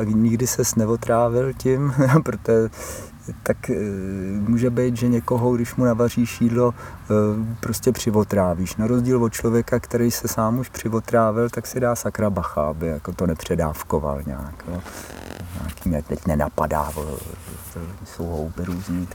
a 0.00 0.04
nikdy 0.04 0.46
ses 0.46 0.74
neotrávil 0.74 1.52
tím, 1.52 1.94
protože 2.22 2.70
tak 3.42 3.70
e, 3.70 3.74
může 4.48 4.70
být, 4.70 4.96
že 4.96 5.08
někoho, 5.08 5.52
když 5.52 5.74
mu 5.74 5.84
navaříš 5.84 6.40
jídlo, 6.40 6.74
e, 6.74 7.56
prostě 7.60 7.92
přivotrávíš. 7.92 8.76
Na 8.76 8.86
rozdíl 8.86 9.24
od 9.24 9.32
člověka, 9.32 9.80
který 9.80 10.10
se 10.10 10.28
sám 10.28 10.58
už 10.58 10.68
přivotrávil, 10.68 11.50
tak 11.50 11.66
si 11.66 11.80
dá 11.80 11.94
sakra 11.94 12.30
bacha, 12.30 12.62
aby 12.62 12.86
jako 12.86 13.12
to 13.12 13.26
nepředávkoval 13.26 14.22
nějak. 14.26 14.64
Jo. 14.68 14.82
Nějaký 15.60 15.88
mě 15.88 16.02
teď 16.02 16.26
nenapadá, 16.26 16.92
jsou 18.04 18.24
houby 18.26 18.64
různý, 18.64 19.08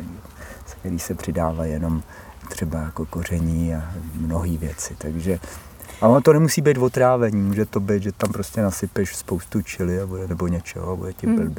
který 0.79 0.99
se 0.99 1.15
přidává 1.15 1.65
jenom 1.65 2.03
třeba 2.49 2.79
jako 2.79 3.05
koření 3.05 3.75
a 3.75 3.91
mnohé 4.15 4.57
věci. 4.57 4.95
Takže 4.97 5.39
a 6.01 6.07
ono 6.07 6.21
to 6.21 6.33
nemusí 6.33 6.61
být 6.61 6.77
otrávení, 6.77 7.41
může 7.41 7.65
to 7.65 7.79
být, 7.79 8.03
že 8.03 8.11
tam 8.11 8.31
prostě 8.31 8.61
nasypeš 8.61 9.15
spoustu 9.15 9.61
čili 9.61 10.01
a 10.01 10.07
bude, 10.07 10.27
nebo 10.27 10.47
něčeho 10.47 10.91
a 10.91 10.95
bude 10.95 11.13
ti 11.13 11.27
hmm. 11.27 11.55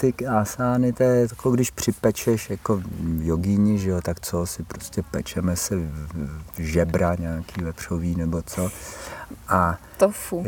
Ty 0.00 0.26
asány, 0.26 0.92
to 0.92 1.02
je 1.02 1.20
jako 1.20 1.50
když 1.50 1.70
připečeš 1.70 2.50
jako 2.50 2.82
jogíni, 3.18 3.78
že 3.78 3.90
jo, 3.90 4.00
tak 4.02 4.20
co 4.20 4.46
si 4.46 4.62
prostě 4.62 5.02
pečeme 5.02 5.56
se 5.56 5.76
v 6.56 6.58
žebra 6.58 7.14
nějaký 7.14 7.62
vepřový 7.62 8.14
nebo 8.14 8.42
co. 8.42 8.70
A 9.48 9.78
tofu. 9.98 10.44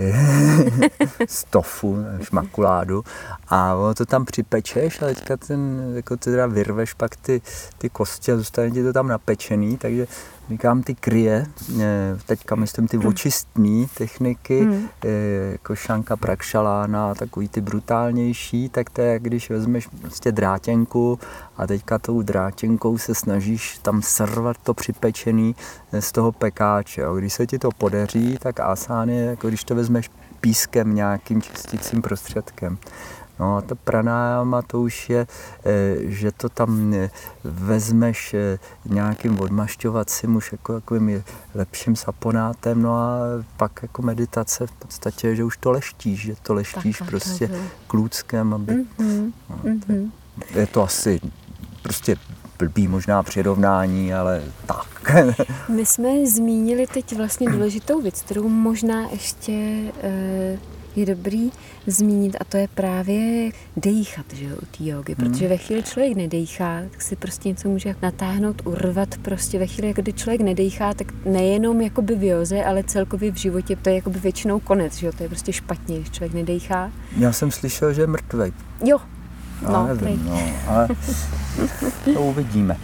z 1.26 1.44
tofu, 1.50 1.96
šmakuládu. 2.22 3.04
A 3.48 3.74
ono 3.74 3.94
to 3.94 4.06
tam 4.06 4.24
připečeš 4.24 5.02
a 5.02 5.06
teďka 5.06 5.36
ten, 5.36 5.92
jako 5.94 6.16
ty 6.16 6.30
teda 6.30 6.46
vyrveš 6.46 6.92
pak 6.92 7.16
ty, 7.16 7.42
ty 7.78 7.88
kosti 7.88 8.32
a 8.32 8.36
zůstane 8.36 8.70
ti 8.70 8.82
to 8.82 8.92
tam 8.92 9.08
napečený, 9.08 9.76
takže 9.76 10.06
říkám 10.50 10.82
ty 10.82 10.94
kryje, 10.94 11.46
eh, 11.80 12.18
teďka 12.26 12.54
myslím 12.54 12.88
ty 12.88 12.98
očistní 12.98 13.86
techniky, 13.98 14.60
hmm. 14.60 14.88
Eh, 15.04 15.52
jako 15.52 15.74
šanka 15.74 16.16
prakšalána, 16.16 17.14
takový 17.14 17.48
ty 17.48 17.60
brutálnější, 17.60 18.68
tak 18.68 18.90
to 18.90 19.00
je, 19.00 19.18
když 19.18 19.50
vezmeš 19.50 19.86
prostě 19.86 20.32
drátěnku 20.32 21.18
a 21.56 21.66
teďka 21.66 21.98
tou 21.98 22.22
drátěnkou 22.22 22.98
se 22.98 23.14
snažíš 23.14 23.78
tam 23.78 24.02
srvat 24.02 24.56
to 24.62 24.74
připečený 24.74 25.56
eh, 25.92 26.02
z 26.02 26.12
toho 26.12 26.32
pekáče. 26.32 27.04
A 27.04 27.12
když 27.12 27.32
se 27.32 27.46
ti 27.46 27.58
to 27.58 27.70
podaří, 27.70 28.38
tak 28.40 28.60
asán 28.60 29.08
je, 29.08 29.36
jako 29.40 29.48
když 29.48 29.64
to 29.64 29.74
vezmeš 29.74 30.10
pískem, 30.40 30.94
nějakým 30.94 31.42
čistícím 31.42 32.02
prostředkem. 32.02 32.78
No 33.38 33.56
a 33.56 33.60
ta 33.60 33.74
pranájama 33.74 34.62
to 34.62 34.80
už 34.80 35.10
je, 35.10 35.26
eh, 35.64 35.96
že 36.04 36.32
to 36.32 36.48
tam 36.48 36.94
eh, 36.94 37.10
vezmeš 37.44 38.34
eh, 38.34 38.58
nějakým 38.84 39.40
odmašťovacím 39.40 40.36
už 40.36 40.52
jako 40.52 40.80
takovým 40.80 41.24
lepším 41.54 41.96
saponátem, 41.96 42.82
no 42.82 42.94
a 42.94 43.18
pak 43.56 43.82
jako 43.82 44.02
meditace 44.02 44.66
v 44.66 44.72
podstatě, 44.72 45.36
že 45.36 45.44
už 45.44 45.56
to 45.56 45.70
leštíš, 45.70 46.20
že 46.20 46.34
to 46.42 46.54
leštíš 46.54 46.98
tak, 46.98 47.08
prostě 47.08 47.48
tak, 47.48 47.56
klůckem, 47.86 48.54
aby... 48.54 48.72
Mm-hmm. 48.72 49.32
No, 49.50 49.56
mm-hmm. 49.56 50.10
Je 50.54 50.66
to 50.66 50.82
asi 50.82 51.20
prostě 51.82 52.16
blbý 52.60 52.88
možná 52.88 53.22
přirovnání, 53.22 54.14
ale 54.14 54.42
tak. 54.66 55.16
My 55.68 55.86
jsme 55.86 56.26
zmínili 56.26 56.86
teď 56.86 57.16
vlastně 57.16 57.50
důležitou 57.50 58.00
věc, 58.00 58.22
kterou 58.22 58.48
možná 58.48 59.10
ještě 59.10 59.52
je 60.96 61.06
dobrý 61.06 61.50
zmínit 61.86 62.36
a 62.40 62.44
to 62.44 62.56
je 62.56 62.68
právě 62.68 63.50
dejchat 63.76 64.26
že 64.32 64.46
u 64.54 64.66
té 64.66 64.84
jogy, 64.84 65.14
hmm. 65.18 65.30
protože 65.30 65.48
ve 65.48 65.56
chvíli 65.56 65.82
člověk 65.82 66.16
nedejchá, 66.16 66.82
tak 66.90 67.02
si 67.02 67.16
prostě 67.16 67.48
něco 67.48 67.68
může 67.68 67.94
natáhnout, 68.02 68.62
urvat 68.64 69.08
prostě 69.22 69.58
ve 69.58 69.66
chvíli, 69.66 69.92
kdy 69.96 70.12
člověk 70.12 70.40
nedejchá, 70.40 70.94
tak 70.94 71.12
nejenom 71.24 71.80
jakoby 71.80 72.14
v 72.14 72.24
joze, 72.24 72.64
ale 72.64 72.84
celkově 72.84 73.32
v 73.32 73.36
životě, 73.36 73.76
to 73.76 73.88
je 73.88 73.94
jakoby 73.94 74.18
většinou 74.20 74.60
konec, 74.60 74.96
že 74.96 75.06
jo, 75.06 75.12
to 75.16 75.22
je 75.22 75.28
prostě 75.28 75.52
špatně, 75.52 75.96
když 75.96 76.10
člověk 76.10 76.34
nedejchá. 76.34 76.92
Já 77.16 77.32
jsem 77.32 77.50
slyšel, 77.50 77.92
že 77.92 78.02
je 78.02 78.06
mrtvej. 78.06 78.52
Jo, 78.84 78.98
no, 79.62 79.86
nevím, 79.86 80.26
no, 80.26 80.40
ale 80.66 80.88
to 82.14 82.20
uvidíme. 82.20 82.76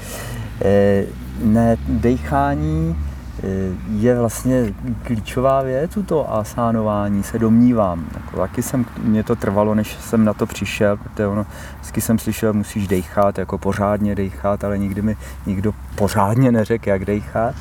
E, 0.65 1.05
ne, 1.43 1.77
dejchání 1.89 2.97
Eh, 3.43 3.75
je 3.89 4.19
vlastně 4.19 4.75
klíčová 5.03 5.63
věc 5.63 5.97
u 5.97 6.03
toho 6.03 6.35
asánování, 6.35 7.23
se 7.23 7.39
domnívám. 7.39 8.07
Jako, 8.15 8.37
taky 8.37 8.63
jsem, 8.63 8.87
mě 9.03 9.23
to 9.23 9.37
trvalo, 9.37 9.75
než 9.75 9.97
jsem 10.01 10.25
na 10.25 10.35
to 10.35 10.47
přišel, 10.47 10.97
protože 10.97 11.27
ono, 11.27 11.47
vždycky 11.75 12.01
jsem 12.01 12.19
slyšel, 12.19 12.53
musíš 12.53 12.89
dejchat, 12.89 13.39
jako 13.39 13.59
pořádně 13.59 14.15
dejchat, 14.15 14.65
ale 14.65 14.79
nikdy 14.79 15.03
mi 15.03 15.17
nikdo 15.47 15.75
pořádně 15.95 16.53
neřekl, 16.53 16.89
jak 16.89 17.05
dejchat. 17.05 17.55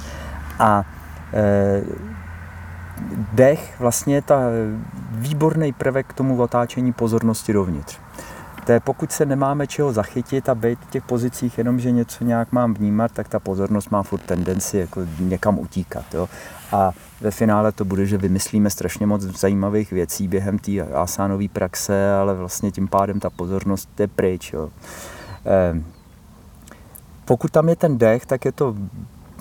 A 0.60 0.84
e, 1.34 1.82
dech 3.34 3.80
vlastně 3.80 4.16
je 4.16 4.22
ta 4.22 4.40
výborný 5.12 5.74
prvek 5.74 6.08
k 6.08 6.14
tomu 6.14 6.42
otáčení 6.42 6.94
pozornosti 6.94 7.54
dovnitř 7.54 8.05
to 8.66 8.72
je, 8.72 8.80
pokud 8.80 9.12
se 9.12 9.26
nemáme 9.26 9.68
čeho 9.68 9.94
zachytit 9.94 10.50
a 10.50 10.56
být 10.56 10.80
v 10.80 10.90
těch 10.90 11.04
pozicích 11.04 11.58
jenom, 11.58 11.80
že 11.80 11.92
něco 11.92 12.24
nějak 12.24 12.52
mám 12.52 12.74
vnímat, 12.74 13.12
tak 13.12 13.28
ta 13.28 13.40
pozornost 13.40 13.92
má 13.92 14.04
furt 14.04 14.20
tendenci 14.20 14.78
jako 14.78 15.02
někam 15.20 15.60
utíkat. 15.60 16.14
Jo? 16.14 16.30
A 16.72 16.92
ve 17.22 17.32
finále 17.32 17.72
to 17.72 17.86
bude, 17.86 18.06
že 18.06 18.18
vymyslíme 18.18 18.70
strašně 18.70 19.06
moc 19.06 19.22
zajímavých 19.22 19.92
věcí 19.92 20.28
během 20.28 20.60
té 20.60 20.72
asánové 20.82 21.48
praxe, 21.48 22.14
ale 22.14 22.34
vlastně 22.34 22.72
tím 22.72 22.88
pádem 22.88 23.20
ta 23.20 23.30
pozornost 23.30 24.00
je 24.00 24.08
pryč. 24.08 24.54
Jo? 24.54 24.70
Eh, 25.46 25.82
pokud 27.26 27.52
tam 27.52 27.70
je 27.70 27.76
ten 27.76 27.98
dech, 27.98 28.26
tak 28.26 28.46
je 28.46 28.52
to 28.52 28.76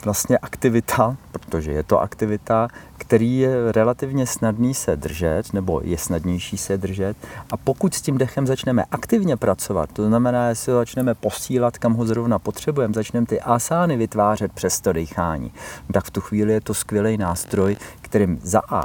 vlastně 0.04 0.38
aktivita, 0.38 1.16
protože 1.32 1.72
je 1.72 1.82
to 1.82 2.00
aktivita, 2.00 2.68
který 2.98 3.38
je 3.38 3.72
relativně 3.72 4.26
snadný 4.26 4.74
se 4.74 4.96
držet, 4.96 5.52
nebo 5.52 5.80
je 5.84 5.98
snadnější 5.98 6.58
se 6.58 6.76
držet. 6.76 7.16
A 7.50 7.56
pokud 7.56 7.94
s 7.94 8.02
tím 8.02 8.18
dechem 8.18 8.46
začneme 8.46 8.84
aktivně 8.90 9.36
pracovat, 9.36 9.92
to 9.92 10.06
znamená, 10.06 10.48
jestli 10.48 10.72
ho 10.72 10.78
začneme 10.78 11.14
posílat, 11.14 11.78
kam 11.78 11.94
ho 11.94 12.06
zrovna 12.06 12.38
potřebujeme, 12.38 12.94
začneme 12.94 13.26
ty 13.26 13.40
asány 13.40 13.96
vytvářet 13.96 14.52
přes 14.52 14.80
to 14.80 14.92
dechání, 14.92 15.52
tak 15.92 16.04
v 16.04 16.10
tu 16.10 16.20
chvíli 16.20 16.52
je 16.52 16.60
to 16.60 16.74
skvělý 16.74 17.16
nástroj, 17.16 17.76
kterým 18.00 18.38
za 18.42 18.60
A 18.68 18.82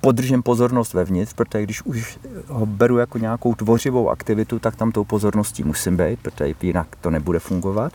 podržím 0.00 0.42
pozornost 0.42 0.94
vevnitř, 0.94 1.32
protože 1.32 1.62
když 1.62 1.82
už 1.82 2.18
ho 2.48 2.66
beru 2.66 2.98
jako 2.98 3.18
nějakou 3.18 3.54
tvořivou 3.54 4.10
aktivitu, 4.10 4.58
tak 4.58 4.76
tam 4.76 4.92
tou 4.92 5.04
pozorností 5.04 5.64
musím 5.64 5.96
být, 5.96 6.20
protože 6.22 6.54
jinak 6.62 6.86
to 7.00 7.10
nebude 7.10 7.38
fungovat. 7.38 7.92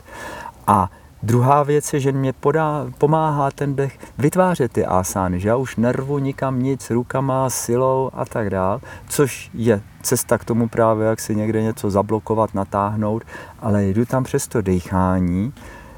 A 0.66 0.90
Druhá 1.24 1.62
věc 1.62 1.92
je, 1.92 2.00
že 2.00 2.12
mě 2.12 2.32
podá, 2.32 2.86
pomáhá 2.98 3.50
ten 3.50 3.74
dech 3.74 3.98
vytvářet 4.18 4.72
ty 4.72 4.86
asány, 4.86 5.40
že 5.40 5.48
já 5.48 5.56
už 5.56 5.76
nervu 5.76 6.18
nikam 6.18 6.62
nic 6.62 6.90
rukama, 6.90 7.50
silou 7.50 8.10
a 8.14 8.24
tak 8.24 8.50
dál, 8.50 8.80
což 9.08 9.50
je 9.54 9.80
cesta 10.02 10.38
k 10.38 10.44
tomu 10.44 10.68
právě, 10.68 11.06
jak 11.06 11.20
si 11.20 11.36
někde 11.36 11.62
něco 11.62 11.90
zablokovat, 11.90 12.54
natáhnout, 12.54 13.22
ale 13.60 13.84
jdu 13.84 14.04
tam 14.04 14.24
přes 14.24 14.48
to 14.48 14.62
dechání, 14.62 15.52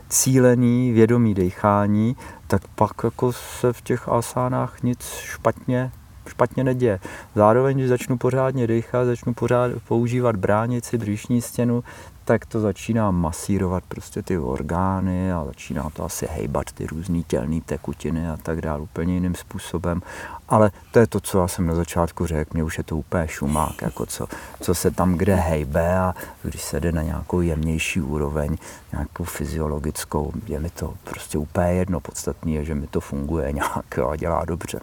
cílený, 0.09 0.93
vědomý 0.93 1.35
dechání, 1.35 2.17
tak 2.47 2.62
pak 2.75 2.93
jako 3.05 3.33
se 3.33 3.73
v 3.73 3.81
těch 3.81 4.09
asánách 4.09 4.83
nic 4.83 5.09
špatně 5.09 5.91
špatně 6.29 6.65
neděje. 6.65 7.01
Zároveň, 7.35 7.77
když 7.77 7.89
začnu 7.89 8.19
pořádně 8.19 8.67
dechat, 8.67 9.05
začnu 9.05 9.35
pořád 9.35 9.71
používat 9.89 10.37
bránici, 10.37 10.99
břišní 10.99 11.43
stěnu, 11.43 11.85
tak 12.27 12.47
to 12.47 12.61
začíná 12.61 13.11
masírovat 13.11 13.85
prostě 13.89 14.23
ty 14.23 14.39
orgány 14.39 15.33
a 15.33 15.45
začíná 15.45 15.91
to 15.93 16.05
asi 16.05 16.29
hejbat 16.31 16.73
ty 16.73 16.87
různé 16.87 17.23
tělné 17.23 17.61
tekutiny 17.61 18.29
a 18.29 18.37
tak 18.43 18.61
dále 18.61 18.81
úplně 18.81 19.15
jiným 19.15 19.35
způsobem. 19.35 20.03
Ale 20.49 20.71
to 20.93 20.99
je 20.99 21.07
to, 21.07 21.21
co 21.21 21.41
já 21.41 21.49
jsem 21.49 21.67
na 21.67 21.75
začátku 21.75 22.27
řekl, 22.27 22.51
mě 22.55 22.65
už 22.65 22.79
je 22.79 22.85
to 22.85 22.97
úplně 22.97 23.29
šumák, 23.29 23.83
jako 23.83 24.07
co, 24.07 24.27
co 24.61 24.75
se 24.75 24.91
tam 24.91 25.15
kde 25.15 25.35
hejbe 25.35 25.99
a 25.99 26.15
když 26.43 26.62
se 26.62 26.81
jde 26.81 26.93
na 26.93 27.03
nějakou 27.03 27.41
jemnější 27.41 28.01
úroveň, 28.01 28.57
nějakou 28.93 29.25
fyziologickou, 29.25 30.33
je 30.47 30.61
mi 30.61 30.71
to 30.71 30.95
prostě 31.05 31.39
úplně 31.39 31.73
jedno. 31.73 32.01
Podstatný 32.01 32.55
je, 32.55 32.65
že 32.65 32.75
mi 32.75 32.87
to 32.87 33.01
funguje 33.01 33.53
nějak 33.53 33.99
a 33.99 34.17
dělá 34.17 34.45
dobře. 34.45 34.81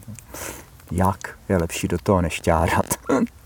Jak 0.91 1.37
je 1.49 1.57
lepší 1.57 1.87
do 1.87 1.97
toho 1.97 2.21
nešťárat? 2.21 2.85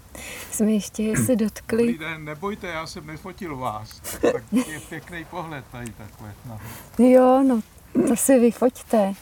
jsme 0.51 0.71
ještě 0.71 1.17
se 1.25 1.35
dotkli. 1.35 1.83
Dobrý 1.83 1.97
den, 1.97 2.25
nebojte, 2.25 2.67
já 2.67 2.87
jsem 2.87 3.07
nefotil 3.07 3.57
vás. 3.57 3.99
Tak 4.21 4.43
je 4.67 4.79
pěkný 4.89 5.25
pohled 5.25 5.65
tady 5.71 5.91
takhle. 5.97 6.33
No. 6.45 6.59
Jo, 7.05 7.43
no, 7.47 7.61
to 8.07 8.15
si 8.15 8.39
vyfoťte. 8.39 9.13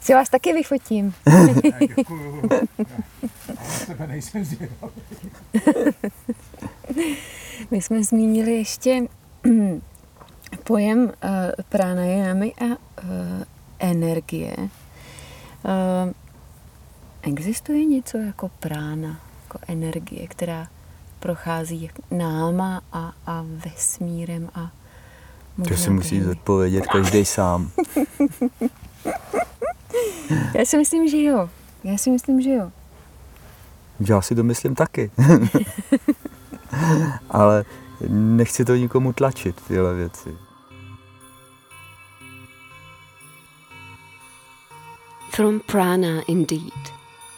Si 0.00 0.14
vás 0.14 0.28
taky 0.28 0.52
vyfotím. 0.52 1.14
Děkuju. 1.96 2.48
Sebe 3.64 4.06
nejsem 4.06 4.44
zvědavý. 4.44 4.92
My 7.70 7.82
jsme 7.82 8.04
zmínili 8.04 8.52
ještě 8.52 9.02
pojem 10.64 11.00
uh, 11.04 11.10
pranayamy 11.68 12.54
a 12.54 12.64
uh, 12.64 12.74
energie. 13.78 14.56
Uh, 14.58 16.12
Existuje 17.26 17.84
něco 17.84 18.18
jako 18.18 18.50
prána, 18.60 19.20
jako 19.54 19.72
energie, 19.72 20.28
která 20.28 20.66
prochází 21.20 21.90
náma 22.10 22.82
a, 22.92 23.12
a 23.26 23.44
vesmírem 23.46 24.50
a 24.54 24.70
To 25.68 25.76
si 25.76 25.90
musí 25.90 26.22
zodpovědět 26.22 26.86
každý 26.86 27.24
sám. 27.24 27.70
Já 30.54 30.64
si 30.64 30.78
myslím, 30.78 31.08
že 31.08 31.22
jo. 31.22 31.50
Já 31.84 31.98
si 31.98 32.10
myslím, 32.10 32.40
že 32.40 32.50
jo. 32.50 32.70
Já 34.00 34.20
si 34.20 34.34
to 34.34 34.42
myslím 34.42 34.74
taky. 34.74 35.10
Ale 37.30 37.64
nechci 38.08 38.64
to 38.64 38.74
nikomu 38.74 39.12
tlačit, 39.12 39.60
tyhle 39.68 39.94
věci. 39.94 40.36
From 45.30 45.60
prana, 45.60 46.22
indeed, 46.26 46.93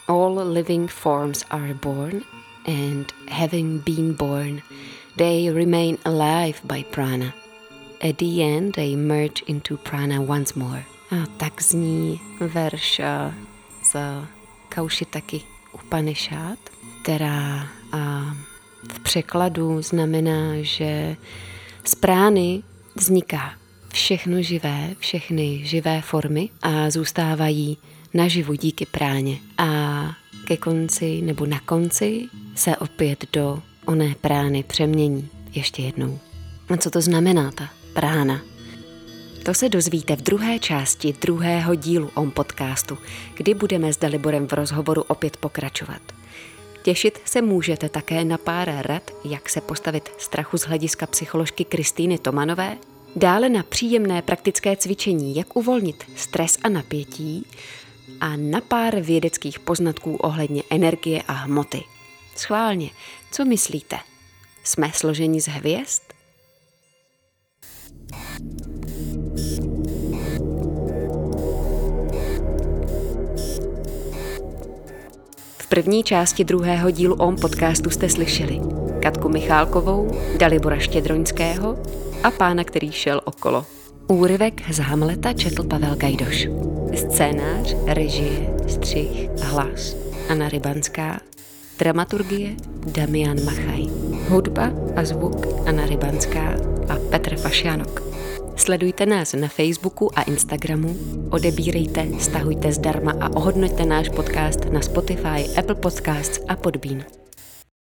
all 0.09 0.35
living 0.35 0.89
forms 0.89 1.45
are 1.51 1.75
born, 1.75 2.25
and 2.67 3.13
having 3.29 3.79
been 3.79 4.13
born, 4.15 4.63
they 5.17 5.51
remain 5.51 5.99
alive 6.05 6.61
by 6.65 6.83
prana. 6.83 7.35
At 8.01 8.19
the 8.19 8.43
end, 8.43 8.75
they 8.75 8.97
merge 8.97 9.43
into 9.47 9.77
prana 9.77 10.21
once 10.23 10.57
more. 10.57 10.85
A 11.11 11.27
tak 11.37 11.63
zní 11.63 12.21
verš 12.41 13.01
eh, 13.01 13.35
z 13.83 13.97
Kaushitaki 14.69 15.43
Upanishad, 15.73 16.59
která 17.03 17.67
a 17.93 18.37
v 18.93 19.01
překladu 19.01 19.83
znamená, 19.83 20.55
že 20.61 21.17
z 21.85 21.95
prány 21.95 22.63
vzniká 22.95 23.55
všechno 23.93 24.43
živé, 24.43 24.95
všechny 24.99 25.61
živé 25.65 26.01
formy 26.03 26.49
a 26.63 26.91
zůstávají 26.91 27.79
naživu 28.15 28.55
díky 28.55 28.87
práně. 28.87 29.39
A 29.59 29.67
ke 30.47 30.57
konci 30.57 31.23
nebo 31.23 31.47
na 31.47 31.61
konci 31.61 32.27
se 32.55 32.77
opět 32.77 33.25
do 33.33 33.63
oné 33.85 34.15
prány 34.21 34.63
přemění 34.63 35.29
ještě 35.55 35.83
jednou. 35.83 36.19
A 36.69 36.77
co 36.77 36.91
to 36.91 37.01
znamená 37.01 37.51
ta 37.51 37.71
prána? 37.93 38.41
To 39.43 39.55
se 39.55 39.69
dozvíte 39.69 40.17
v 40.17 40.23
druhé 40.23 40.59
části 40.59 41.15
druhého 41.21 41.75
dílu 41.75 42.11
OM 42.15 42.31
podcastu, 42.31 42.99
kdy 43.37 43.55
budeme 43.55 43.93
s 43.93 43.97
Daliborem 43.97 44.49
v 44.49 44.53
rozhovoru 44.53 45.03
opět 45.03 45.37
pokračovat. 45.37 46.03
Těšit 46.83 47.21
se 47.25 47.43
můžete 47.43 47.89
také 47.89 48.25
na 48.25 48.39
pár 48.39 48.75
rad, 48.81 49.11
jak 49.25 49.49
se 49.49 49.61
postavit 49.61 50.09
strachu 50.19 50.59
z 50.59 50.63
hlediska 50.63 51.07
psycholožky 51.07 51.65
Kristýny 51.65 52.19
Tomanové, 52.19 52.77
dále 53.17 53.49
na 53.49 53.63
příjemné 53.63 54.23
praktické 54.23 54.77
cvičení, 54.77 55.37
jak 55.37 55.57
uvolnit 55.57 56.05
stres 56.17 56.59
a 56.63 56.69
napětí 56.69 57.47
a 58.21 58.37
na 58.37 58.61
pár 58.61 59.01
vědeckých 59.01 59.59
poznatků 59.59 60.17
ohledně 60.17 60.63
energie 60.71 61.23
a 61.29 61.33
hmoty. 61.33 61.83
Schválně, 62.37 62.91
co 63.31 63.45
myslíte? 63.45 63.97
Jsme 64.65 64.91
složeni 64.95 65.41
z 65.41 65.49
hvězd? 65.49 66.03
V 75.59 75.69
první 75.69 76.05
části 76.05 76.45
druhého 76.45 76.91
dílu 76.91 77.15
OM 77.15 77.37
podcastu 77.37 77.91
jste 77.91 78.09
slyšeli 78.09 78.61
Katku 79.03 79.29
Michálkovou, 79.29 80.21
Dalibora 80.39 80.79
Štědroňského 80.79 81.79
a 82.23 82.31
pána, 82.31 82.65
který 82.65 82.93
šel 82.93 83.21
okolo. 83.25 83.67
Úryvek 84.07 84.63
z 84.71 84.79
Hamleta 84.79 85.33
četl 85.33 85.67
Pavel 85.67 85.97
Gajdoš. 85.97 86.49
Scénář, 86.95 87.75
režie, 87.87 88.55
střih 88.69 89.29
hlas 89.43 89.97
Anna 90.29 90.49
Rybanská, 90.49 91.21
dramaturgie 91.79 92.55
Damian 92.87 93.45
Machaj, 93.45 93.83
hudba 94.29 94.71
a 94.97 95.05
zvuk 95.05 95.47
Anna 95.67 95.87
Rybanská 95.87 96.55
a 96.89 96.95
Petr 97.11 97.37
Fašianok. 97.37 98.03
Sledujte 98.57 99.07
nás 99.07 99.35
na 99.35 99.49
Facebooku 99.49 100.19
a 100.19 100.23
Instagramu, 100.23 100.97
odebírejte, 101.31 102.07
stahujte 102.19 102.73
zdarma 102.73 103.13
a 103.21 103.27
ohodnoťte 103.35 103.85
náš 103.87 104.09
podcast 104.15 104.71
na 104.71 104.83
Spotify, 104.87 105.51
Apple 105.59 105.83
Podcasts 105.83 106.39
a 106.49 106.57
Podbean. 106.57 107.26